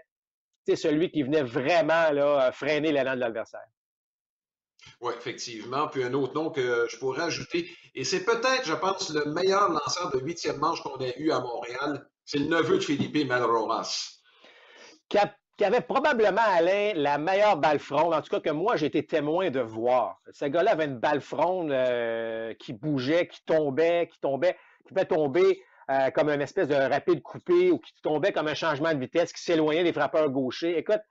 c'est 0.65 0.75
celui 0.75 1.11
qui 1.11 1.23
venait 1.23 1.43
vraiment 1.43 2.11
là, 2.11 2.51
freiner 2.51 2.91
l'élan 2.91 3.15
de 3.15 3.19
l'adversaire. 3.19 3.67
Oui, 5.01 5.13
effectivement. 5.17 5.87
Puis 5.87 6.03
un 6.03 6.13
autre 6.13 6.33
nom 6.33 6.49
que 6.49 6.87
je 6.89 6.97
pourrais 6.97 7.23
ajouter, 7.23 7.69
et 7.95 8.03
c'est 8.03 8.23
peut-être, 8.23 8.65
je 8.65 8.73
pense, 8.73 9.13
le 9.13 9.31
meilleur 9.31 9.69
lanceur 9.69 10.11
de 10.11 10.19
huitième 10.19 10.57
manche 10.57 10.81
qu'on 10.81 10.97
ait 10.99 11.15
eu 11.17 11.31
à 11.31 11.39
Montréal, 11.39 12.07
c'est 12.25 12.39
le 12.39 12.45
neveu 12.45 12.77
de 12.77 12.83
Philippe 12.83 13.27
Malroras. 13.27 14.19
Qui, 15.09 15.17
qui, 15.57 15.65
avait 15.65 15.81
probablement, 15.81 16.41
Alain, 16.45 16.93
la 16.95 17.17
meilleure 17.17 17.57
balle 17.57 17.79
fronde, 17.79 18.13
en 18.13 18.21
tout 18.21 18.29
cas 18.29 18.39
que 18.39 18.49
moi, 18.49 18.75
j'ai 18.75 18.87
été 18.87 19.05
témoin 19.05 19.49
de 19.51 19.59
voir. 19.59 20.21
Ce 20.31 20.45
gars-là 20.45 20.71
avait 20.71 20.85
une 20.85 20.99
balle 20.99 21.21
fronde 21.21 21.71
euh, 21.71 22.53
qui 22.55 22.73
bougeait, 22.73 23.27
qui 23.27 23.43
tombait, 23.45 24.07
qui 24.11 24.19
tombait, 24.19 24.57
qui 24.79 24.93
pouvait 24.93 25.05
tomber 25.05 25.63
euh, 25.91 26.09
comme 26.11 26.29
une 26.29 26.41
espèce 26.41 26.67
de 26.69 26.75
rapide 26.75 27.21
coupé 27.21 27.71
ou 27.71 27.79
qui 27.79 27.93
tombait 28.01 28.31
comme 28.31 28.47
un 28.47 28.53
changement 28.53 28.93
de 28.93 28.99
vitesse, 28.99 29.33
qui 29.33 29.41
s'éloignait 29.43 29.83
des 29.83 29.91
frappeurs 29.91 30.29
gauchers. 30.29 30.77
Écoute, 30.77 31.01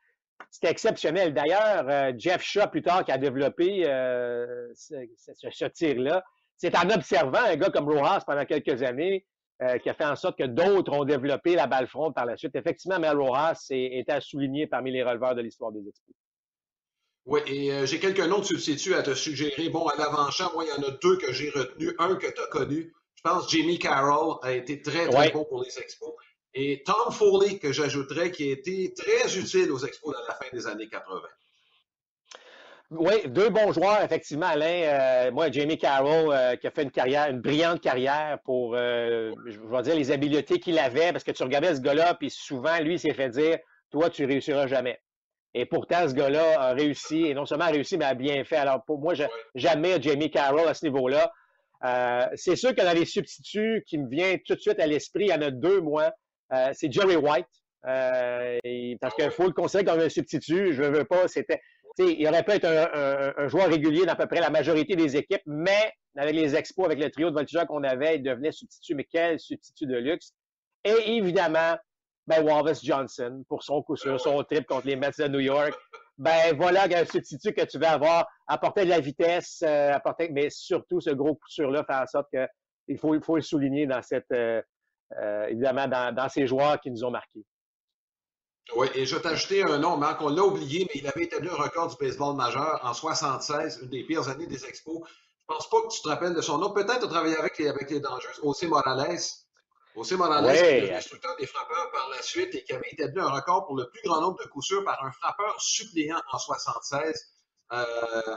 c'était 0.50 0.70
exceptionnel. 0.70 1.34
D'ailleurs, 1.34 1.86
euh, 1.88 2.12
Jeff 2.16 2.42
Shaw, 2.42 2.68
plus 2.70 2.82
tard, 2.82 3.04
qui 3.04 3.12
a 3.12 3.18
développé 3.18 3.84
euh, 3.86 4.72
ce, 4.74 5.66
tir-là, 5.66 6.24
c'est 6.56 6.74
en 6.76 6.88
observant 6.88 7.44
un 7.44 7.56
gars 7.56 7.68
comme 7.68 7.88
Rojas 7.88 8.24
pendant 8.26 8.44
quelques 8.44 8.82
années 8.82 9.26
qui 9.80 9.88
a 9.88 9.94
fait 9.94 10.04
en 10.04 10.16
sorte 10.16 10.36
que 10.36 10.44
d'autres 10.44 10.92
ont 10.92 11.04
développé 11.04 11.54
la 11.54 11.68
balle 11.68 11.86
fronde 11.86 12.16
par 12.16 12.26
la 12.26 12.36
suite. 12.36 12.56
Effectivement, 12.56 12.98
Mel 12.98 13.16
Rojas 13.16 13.68
est, 13.70 14.10
à 14.10 14.20
souligner 14.20 14.66
parmi 14.66 14.90
les 14.90 15.04
releveurs 15.04 15.36
de 15.36 15.40
l'histoire 15.40 15.70
des 15.70 15.86
Expos. 15.86 16.16
Oui, 17.26 17.40
et 17.46 17.86
j'ai 17.86 18.00
quelques 18.00 18.26
noms 18.26 18.40
de 18.40 18.44
substituts 18.44 18.94
à 18.94 19.04
te 19.04 19.14
suggérer. 19.14 19.68
Bon, 19.68 19.86
à 19.86 19.96
l'avant-champ, 19.96 20.52
moi, 20.54 20.64
il 20.64 20.68
y 20.70 20.84
en 20.84 20.88
a 20.88 20.90
deux 21.00 21.16
que 21.16 21.32
j'ai 21.32 21.50
retenus. 21.50 21.94
Un 22.00 22.16
que 22.16 22.26
tu 22.26 22.40
as 22.40 22.46
connu, 22.48 22.92
je 23.24 23.30
pense 23.30 23.46
que 23.46 23.50
Jimmy 23.52 23.78
Carroll 23.78 24.36
a 24.42 24.52
été 24.52 24.82
très, 24.82 25.08
très 25.08 25.30
bon 25.30 25.44
pour 25.44 25.62
les 25.62 25.78
Expos. 25.78 26.12
Et 26.54 26.82
Tom 26.84 27.12
Foley, 27.12 27.58
que 27.58 27.72
j'ajouterais, 27.72 28.30
qui 28.30 28.48
a 28.50 28.52
été 28.52 28.92
très 28.94 29.38
utile 29.38 29.70
aux 29.70 29.78
Expos 29.78 30.12
dans 30.12 30.26
la 30.26 30.34
fin 30.34 30.46
des 30.52 30.66
années 30.66 30.88
80. 30.88 31.20
Oui, 32.90 33.22
deux 33.26 33.48
bons 33.48 33.72
joueurs, 33.72 34.02
effectivement, 34.02 34.48
Alain. 34.48 34.66
Euh, 34.66 35.30
moi, 35.30 35.50
Jamie 35.50 35.78
Carroll, 35.78 36.30
euh, 36.30 36.56
qui 36.56 36.66
a 36.66 36.70
fait 36.70 36.82
une 36.82 36.90
carrière, 36.90 37.30
une 37.30 37.40
brillante 37.40 37.80
carrière 37.80 38.38
pour, 38.44 38.74
euh, 38.74 39.32
je 39.46 39.58
vais 39.58 39.82
dire, 39.82 39.94
les 39.94 40.10
habiletés 40.10 40.58
qu'il 40.58 40.78
avait, 40.78 41.10
parce 41.12 41.24
que 41.24 41.30
tu 41.30 41.42
regardais 41.42 41.74
ce 41.74 41.80
gars-là, 41.80 42.14
puis 42.14 42.28
souvent, 42.28 42.78
lui, 42.80 42.94
il 42.94 42.98
s'est 42.98 43.14
fait 43.14 43.30
dire, 43.30 43.58
toi, 43.90 44.10
tu 44.10 44.26
réussiras 44.26 44.66
jamais. 44.66 45.00
Et 45.54 45.64
pourtant, 45.64 46.06
ce 46.06 46.12
gars-là 46.12 46.60
a 46.60 46.72
réussi, 46.74 47.26
et 47.26 47.34
non 47.34 47.46
seulement 47.46 47.64
a 47.64 47.70
réussi, 47.70 47.96
mais 47.96 48.04
a 48.04 48.14
bien 48.14 48.44
fait. 48.44 48.56
Alors, 48.56 48.84
pour 48.84 48.98
moi, 48.98 49.14
j'admire 49.54 50.02
Jamie 50.02 50.30
Carroll 50.30 50.68
à 50.68 50.74
ce 50.74 50.84
niveau-là. 50.84 51.32
Euh, 51.84 52.26
c'est 52.34 52.56
sûr 52.56 52.74
que 52.74 52.82
dans 52.82 52.92
les 52.92 53.04
substituts 53.04 53.82
qui 53.86 53.98
me 53.98 54.08
viennent 54.08 54.38
tout 54.46 54.54
de 54.54 54.60
suite 54.60 54.78
à 54.78 54.86
l'esprit, 54.86 55.24
il 55.24 55.30
y 55.30 55.34
en 55.34 55.42
a 55.42 55.50
deux, 55.50 55.80
moi. 55.80 56.12
Euh, 56.52 56.70
c'est 56.74 56.92
Jerry 56.92 57.16
White. 57.16 57.46
Euh, 57.84 58.58
parce 59.00 59.14
qu'il 59.16 59.30
faut 59.30 59.46
le 59.46 59.52
considérer 59.52 59.84
comme 59.84 60.00
un 60.00 60.08
substitut. 60.08 60.72
Je 60.72 60.82
ne 60.82 60.88
veux 60.88 61.04
pas. 61.04 61.26
C'était, 61.26 61.60
il 61.98 62.26
aurait 62.28 62.44
pu 62.44 62.52
être 62.52 62.64
un, 62.64 63.48
joueur 63.48 63.68
régulier 63.68 64.06
dans 64.06 64.12
à 64.12 64.16
peu 64.16 64.26
près 64.26 64.40
la 64.40 64.50
majorité 64.50 64.94
des 64.94 65.16
équipes, 65.16 65.42
mais 65.46 65.92
avec 66.16 66.34
les 66.34 66.54
expos, 66.54 66.86
avec 66.86 67.00
le 67.00 67.10
trio 67.10 67.30
de 67.30 67.34
voltigeurs 67.34 67.66
qu'on 67.66 67.82
avait, 67.82 68.16
il 68.16 68.22
devenait 68.22 68.52
substitut. 68.52 68.94
Mais 68.94 69.06
quel 69.10 69.40
substitut 69.40 69.86
de 69.86 69.96
luxe! 69.96 70.32
Et 70.84 71.16
évidemment, 71.16 71.76
ben, 72.26 72.42
Wallace 72.44 72.84
Johnson 72.84 73.44
pour 73.48 73.62
son 73.62 73.82
coup 73.82 73.96
sur 73.96 74.20
son 74.20 74.42
trip 74.44 74.66
contre 74.66 74.86
les 74.86 74.96
Mets 74.96 75.10
de 75.18 75.28
New 75.28 75.40
York. 75.40 75.74
Ben 76.22 76.56
voilà 76.56 76.84
un 76.84 77.04
substitut 77.04 77.52
que 77.52 77.64
tu 77.64 77.80
vas 77.80 77.90
avoir, 77.90 78.28
apporter 78.46 78.84
de 78.84 78.90
la 78.90 79.00
vitesse, 79.00 79.60
euh, 79.66 79.92
apporter, 79.92 80.28
mais 80.30 80.50
surtout 80.50 81.00
ce 81.00 81.10
gros 81.10 81.34
coup 81.34 81.48
sur-là 81.48 81.82
fait 81.82 81.96
en 81.96 82.06
sorte 82.06 82.28
que 82.32 82.46
il 82.86 82.96
faut, 82.96 83.16
il 83.16 83.20
faut 83.20 83.34
le 83.34 83.42
souligner 83.42 83.88
dans 83.88 84.00
cette, 84.02 84.30
euh, 84.30 84.62
euh, 85.20 85.46
évidemment, 85.46 85.88
dans, 85.88 86.28
ces 86.28 86.46
joueurs 86.46 86.80
qui 86.80 86.92
nous 86.92 87.02
ont 87.02 87.10
marqués. 87.10 87.44
Oui, 88.76 88.86
et 88.94 89.04
je 89.04 89.16
vais 89.16 89.22
t'ajouter 89.22 89.64
un 89.64 89.78
nom, 89.78 89.96
Marc, 89.96 90.22
on 90.22 90.28
l'a 90.28 90.44
oublié, 90.44 90.86
mais 90.94 91.00
il 91.00 91.08
avait 91.08 91.24
établi 91.24 91.48
un 91.48 91.54
record 91.54 91.88
du 91.88 91.96
baseball 91.98 92.36
majeur 92.36 92.80
en 92.84 92.94
76, 92.94 93.80
une 93.82 93.88
des 93.88 94.04
pires 94.04 94.28
années 94.28 94.46
des 94.46 94.64
expos. 94.64 95.00
Je 95.40 95.44
pense 95.48 95.68
pas 95.68 95.80
que 95.82 95.88
tu 95.92 96.02
te 96.02 96.08
rappelles 96.08 96.34
de 96.34 96.40
son 96.40 96.58
nom. 96.58 96.72
Peut-être 96.72 97.00
tu 97.00 97.08
travaillé 97.08 97.36
avec 97.36 97.58
les, 97.58 97.66
avec 97.66 97.90
les 97.90 98.00
aussi 98.42 98.68
Morales. 98.68 99.18
Aussi 99.94 100.14
Morales, 100.14 100.56
qui 100.56 100.64
est 100.64 100.94
instructeur 100.94 101.36
des 101.36 101.46
frappeurs 101.46 101.90
par 101.90 102.08
la 102.08 102.22
suite 102.22 102.54
et 102.54 102.64
qui 102.64 102.72
avait 102.72 102.88
établi 102.90 103.20
un 103.20 103.28
record 103.28 103.66
pour 103.66 103.76
le 103.76 103.88
plus 103.90 104.00
grand 104.04 104.20
nombre 104.20 104.42
de 104.42 104.48
coups 104.48 104.66
sûrs 104.66 104.84
par 104.84 105.04
un 105.04 105.12
frappeur 105.12 105.60
suppléant 105.60 106.20
en 106.32 106.38
76. 106.38 107.28
Euh, 107.72 107.84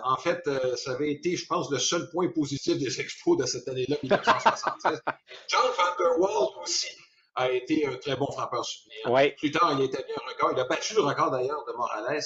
en 0.03 0.17
fait, 0.17 0.41
euh, 0.47 0.75
ça 0.75 0.91
avait 0.91 1.11
été, 1.11 1.35
je 1.35 1.45
pense, 1.45 1.69
le 1.71 1.79
seul 1.79 2.09
point 2.09 2.29
positif 2.29 2.77
des 2.77 2.99
expos 2.99 3.37
de 3.37 3.45
cette 3.45 3.67
année-là, 3.67 3.97
1976. 4.03 5.01
John 5.49 5.61
Van 5.77 5.95
Der 5.97 6.19
Waal 6.19 6.61
aussi 6.61 6.87
a 7.35 7.51
été 7.51 7.85
un 7.85 7.95
très 7.97 8.15
bon 8.15 8.31
frappeur 8.31 8.65
suppléant. 8.65 9.31
Plus 9.37 9.51
tard, 9.51 9.73
il 9.73 9.81
a 9.81 9.85
établi 9.85 10.11
un 10.13 10.29
record. 10.29 10.51
Il 10.53 10.59
a 10.59 10.65
battu 10.65 10.93
le 10.93 11.01
record 11.01 11.31
d'ailleurs 11.31 11.65
de 11.65 11.73
Morales. 11.73 12.21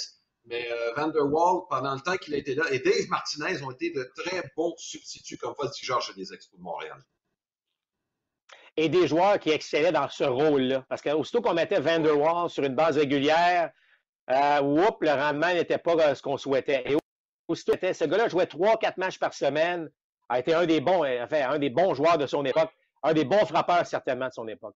Mais 0.45 0.67
euh, 0.71 0.93
Van 0.95 1.07
Der 1.07 1.25
Waal, 1.25 1.61
pendant 1.69 1.93
le 1.93 2.01
temps 2.01 2.17
qu'il 2.17 2.33
a 2.33 2.37
été 2.37 2.55
là, 2.55 2.63
et 2.71 2.79
Dave 2.79 3.07
Martinez 3.09 3.61
ont 3.63 3.71
été 3.71 3.91
de 3.91 4.11
très 4.15 4.43
bons 4.55 4.73
substituts 4.77 5.37
comme 5.37 5.53
voltigeurs 5.57 6.01
chez 6.01 6.13
les 6.15 6.33
Expos 6.33 6.57
de 6.57 6.63
Montréal 6.63 7.03
et 8.79 8.87
des 8.87 9.07
joueurs 9.07 9.39
qui 9.39 9.49
excellaient 9.49 9.91
dans 9.91 10.07
ce 10.07 10.23
rôle-là. 10.23 10.85
Parce 10.87 11.01
que 11.01 11.09
aussitôt 11.09 11.41
qu'on 11.41 11.53
mettait 11.53 11.81
Van 11.81 11.99
der 11.99 12.17
Waal 12.17 12.49
sur 12.49 12.63
une 12.63 12.75
base 12.75 12.97
régulière, 12.97 13.71
euh, 14.29 14.61
le 14.61 15.11
rendement 15.11 15.53
n'était 15.53 15.77
pas 15.77 15.95
euh, 15.95 16.15
ce 16.15 16.21
qu'on 16.21 16.37
souhaitait. 16.37 16.83
Et 16.85 16.95
aussitôt, 17.49 17.73
ce 17.73 18.05
gars-là 18.05 18.29
jouait 18.29 18.45
trois, 18.45 18.77
quatre 18.77 18.97
matchs 18.97 19.19
par 19.19 19.33
semaine, 19.33 19.91
a 20.29 20.39
été 20.39 20.53
un 20.53 20.65
des 20.65 20.79
bons, 20.79 21.03
euh, 21.03 21.23
enfin, 21.23 21.49
un 21.49 21.59
des 21.59 21.69
bons 21.69 21.93
joueurs 21.93 22.17
de 22.17 22.25
son 22.25 22.45
époque, 22.45 22.71
un 23.03 23.13
des 23.13 23.25
bons 23.25 23.45
frappeurs 23.45 23.85
certainement 23.85 24.27
de 24.27 24.33
son 24.33 24.47
époque. 24.47 24.75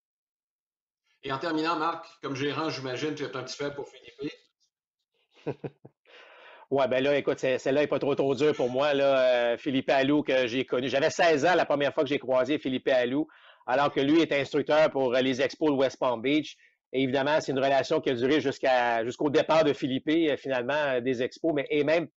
Et 1.23 1.31
en 1.31 1.37
terminant, 1.39 1.77
Marc, 1.77 2.05
comme 2.21 2.35
gérant, 2.35 2.69
j'imagine, 2.69 3.15
tu 3.15 3.23
es 3.23 3.37
un 3.37 3.43
petit 3.43 3.55
faible 3.55 3.75
pour 3.75 3.87
Philippe. 3.87 4.33
Ouais, 6.73 6.87
ben 6.87 7.03
là, 7.03 7.15
écoute, 7.15 7.37
celle-là 7.37 7.81
n'est 7.81 7.87
pas 7.87 7.99
trop 7.99 8.15
trop 8.15 8.33
dure 8.33 8.55
pour 8.55 8.67
moi. 8.67 8.95
Là, 8.95 9.51
euh, 9.53 9.57
Philippe 9.57 9.91
Allou, 9.91 10.23
que 10.23 10.47
j'ai 10.47 10.65
connu. 10.65 10.89
J'avais 10.89 11.11
16 11.11 11.45
ans 11.45 11.53
la 11.53 11.65
première 11.65 11.93
fois 11.93 12.01
que 12.03 12.09
j'ai 12.09 12.17
croisé 12.17 12.57
Philippe 12.57 12.87
Allou 12.87 13.27
alors 13.65 13.91
que 13.91 13.99
lui 13.99 14.21
est 14.21 14.31
instructeur 14.31 14.89
pour 14.89 15.15
euh, 15.15 15.21
les 15.21 15.41
expos 15.41 15.71
de 15.71 15.75
West 15.75 15.97
Palm 15.99 16.21
Beach. 16.21 16.55
Et 16.91 17.03
évidemment, 17.03 17.39
c'est 17.39 17.51
une 17.51 17.59
relation 17.59 18.01
qui 18.01 18.09
a 18.09 18.13
duré 18.13 18.39
jusqu'au 18.39 19.29
départ 19.29 19.63
de 19.63 19.73
Philippe, 19.73 20.09
euh, 20.09 20.37
finalement, 20.37 20.73
euh, 20.73 21.01
des 21.01 21.23
expos, 21.23 21.53
mais 21.53 21.65
et 21.69 21.83
même, 21.83 22.07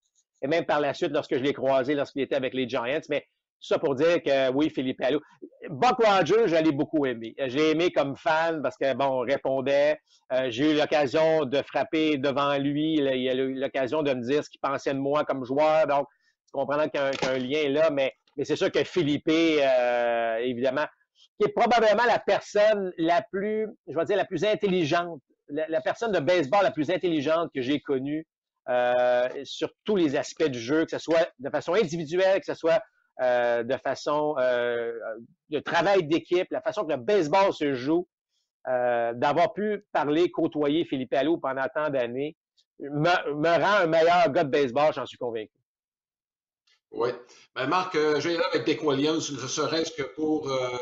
même 0.42 0.64
par 0.64 0.80
la 0.80 0.92
suite, 0.92 1.12
lorsque 1.12 1.36
je 1.36 1.42
l'ai 1.42 1.54
croisé, 1.54 1.94
lorsqu'il 1.94 2.22
était 2.22 2.36
avec 2.36 2.52
les 2.52 2.68
Giants. 2.68 3.00
Mais 3.08 3.24
ça 3.58 3.78
pour 3.78 3.94
dire 3.94 4.22
que 4.22 4.52
oui, 4.52 4.68
Philippe 4.68 5.00
Allou. 5.00 5.20
Buck 5.70 5.96
Rogers, 6.04 6.46
je 6.46 6.56
l'ai 6.56 6.72
beaucoup 6.72 7.06
aimé. 7.06 7.34
J'ai 7.46 7.70
aimé 7.70 7.90
comme 7.90 8.16
fan 8.16 8.60
parce 8.62 8.76
que, 8.76 8.94
bon, 8.94 9.06
on 9.06 9.18
répondait. 9.20 9.98
j'ai 10.48 10.72
eu 10.72 10.76
l'occasion 10.76 11.46
de 11.46 11.62
frapper 11.62 12.18
devant 12.18 12.58
lui. 12.58 12.96
Il 12.98 13.08
a 13.08 13.34
eu 13.34 13.54
l'occasion 13.54 14.02
de 14.02 14.12
me 14.12 14.20
dire 14.20 14.44
ce 14.44 14.50
qu'il 14.50 14.60
pensait 14.60 14.92
de 14.92 14.98
moi 14.98 15.24
comme 15.24 15.44
joueur. 15.44 15.86
Donc, 15.86 16.06
tu 16.46 16.52
comprends 16.52 16.86
qu'il 16.88 17.00
y, 17.00 17.04
a 17.04 17.30
un 17.30 17.38
lien 17.38 17.68
là, 17.70 17.90
mais, 17.90 18.12
mais 18.36 18.44
c'est 18.44 18.56
sûr 18.56 18.70
que 18.70 18.84
Philippe, 18.84 19.26
évidemment, 19.26 20.86
qui 21.38 21.46
est 21.46 21.52
probablement 21.52 22.04
la 22.06 22.18
personne 22.18 22.92
la 22.98 23.22
plus, 23.22 23.66
je 23.86 23.96
vais 23.96 24.04
dire, 24.04 24.16
la 24.16 24.24
plus 24.24 24.44
intelligente, 24.44 25.20
la, 25.48 25.80
personne 25.80 26.12
de 26.12 26.20
baseball 26.20 26.62
la 26.62 26.70
plus 26.70 26.90
intelligente 26.90 27.50
que 27.54 27.60
j'ai 27.60 27.80
connue 27.80 28.26
euh, 28.68 29.28
sur 29.44 29.70
tous 29.84 29.96
les 29.96 30.16
aspects 30.16 30.48
du 30.48 30.58
jeu, 30.58 30.84
que 30.84 30.90
ce 30.90 30.98
soit 30.98 31.30
de 31.38 31.50
façon 31.50 31.74
individuelle, 31.74 32.40
que 32.40 32.46
ce 32.46 32.54
soit 32.54 32.80
euh, 33.22 33.62
de 33.62 33.76
façon 33.76 34.34
euh, 34.38 34.92
de 35.50 35.58
travail 35.60 36.04
d'équipe, 36.04 36.48
la 36.50 36.60
façon 36.60 36.84
que 36.84 36.92
le 36.92 36.98
baseball 36.98 37.52
se 37.52 37.74
joue, 37.74 38.08
d'avoir 38.66 39.52
pu 39.52 39.84
parler, 39.92 40.28
côtoyer 40.32 40.84
Philippe 40.84 41.14
Allou 41.14 41.38
pendant 41.38 41.66
tant 41.72 41.88
d'années, 41.88 42.36
me 42.80 43.60
rend 43.60 43.84
un 43.84 43.86
meilleur 43.86 44.28
gars 44.32 44.42
de 44.42 44.50
baseball, 44.50 44.92
j'en 44.92 45.06
suis 45.06 45.18
convaincu. 45.18 45.52
Oui. 46.96 47.10
Ben 47.54 47.66
Marc, 47.66 47.94
euh, 47.94 48.18
je 48.20 48.30
vais 48.30 48.42
avec 48.42 48.64
Dick 48.64 48.82
Williams, 48.82 49.30
ne 49.30 49.46
serait-ce 49.46 49.92
que 49.92 50.02
pour 50.02 50.50
euh, 50.50 50.78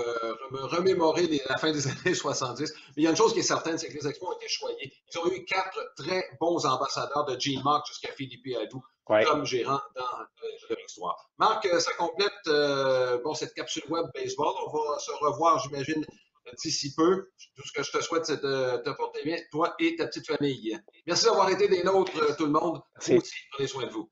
me 0.52 0.60
remémorer 0.60 1.26
la 1.48 1.56
fin 1.56 1.72
des 1.72 1.86
années 1.88 2.14
70. 2.14 2.72
Mais 2.72 2.92
il 2.98 3.02
y 3.02 3.06
a 3.08 3.10
une 3.10 3.16
chose 3.16 3.32
qui 3.32 3.40
est 3.40 3.42
certaine, 3.42 3.78
c'est 3.78 3.88
que 3.88 3.94
les 3.94 4.06
Expos 4.06 4.28
ont 4.28 4.36
été 4.36 4.48
choyés. 4.48 4.92
Ils 5.12 5.18
ont 5.18 5.26
eu 5.32 5.44
quatre 5.44 5.92
très 5.96 6.24
bons 6.40 6.64
ambassadeurs 6.66 7.24
de 7.24 7.38
Gene 7.38 7.62
Mark 7.64 7.84
jusqu'à 7.88 8.12
Philippe 8.12 8.46
Adou 8.62 8.84
comme 9.26 9.44
gérant 9.44 9.80
dans 9.96 10.02
euh, 10.02 10.46
leur 10.70 10.78
histoire. 10.86 11.30
Marc, 11.36 11.66
ça 11.80 11.92
complète 11.94 13.22
bon, 13.24 13.34
cette 13.34 13.52
capsule 13.54 13.84
web 13.88 14.06
baseball. 14.14 14.54
On 14.66 14.70
va 14.70 14.98
se 15.00 15.10
revoir, 15.20 15.58
j'imagine, 15.58 16.06
d'ici 16.62 16.94
peu. 16.94 17.28
Tout 17.56 17.66
ce 17.66 17.72
que 17.72 17.82
je 17.82 17.90
te 17.90 18.00
souhaite, 18.00 18.24
c'est 18.24 18.40
de 18.40 18.76
te 18.84 18.90
porter 18.90 19.24
bien, 19.24 19.38
toi 19.50 19.74
et 19.80 19.96
ta 19.96 20.06
petite 20.06 20.28
famille. 20.28 20.78
Merci 21.08 21.24
d'avoir 21.24 21.50
été 21.50 21.66
des 21.66 21.82
nôtres, 21.82 22.36
tout 22.36 22.46
le 22.46 22.52
monde. 22.52 22.80
Vous 23.00 23.16
aussi, 23.16 23.34
prenez 23.52 23.66
soin 23.66 23.86
de 23.86 23.90
vous. 23.90 24.08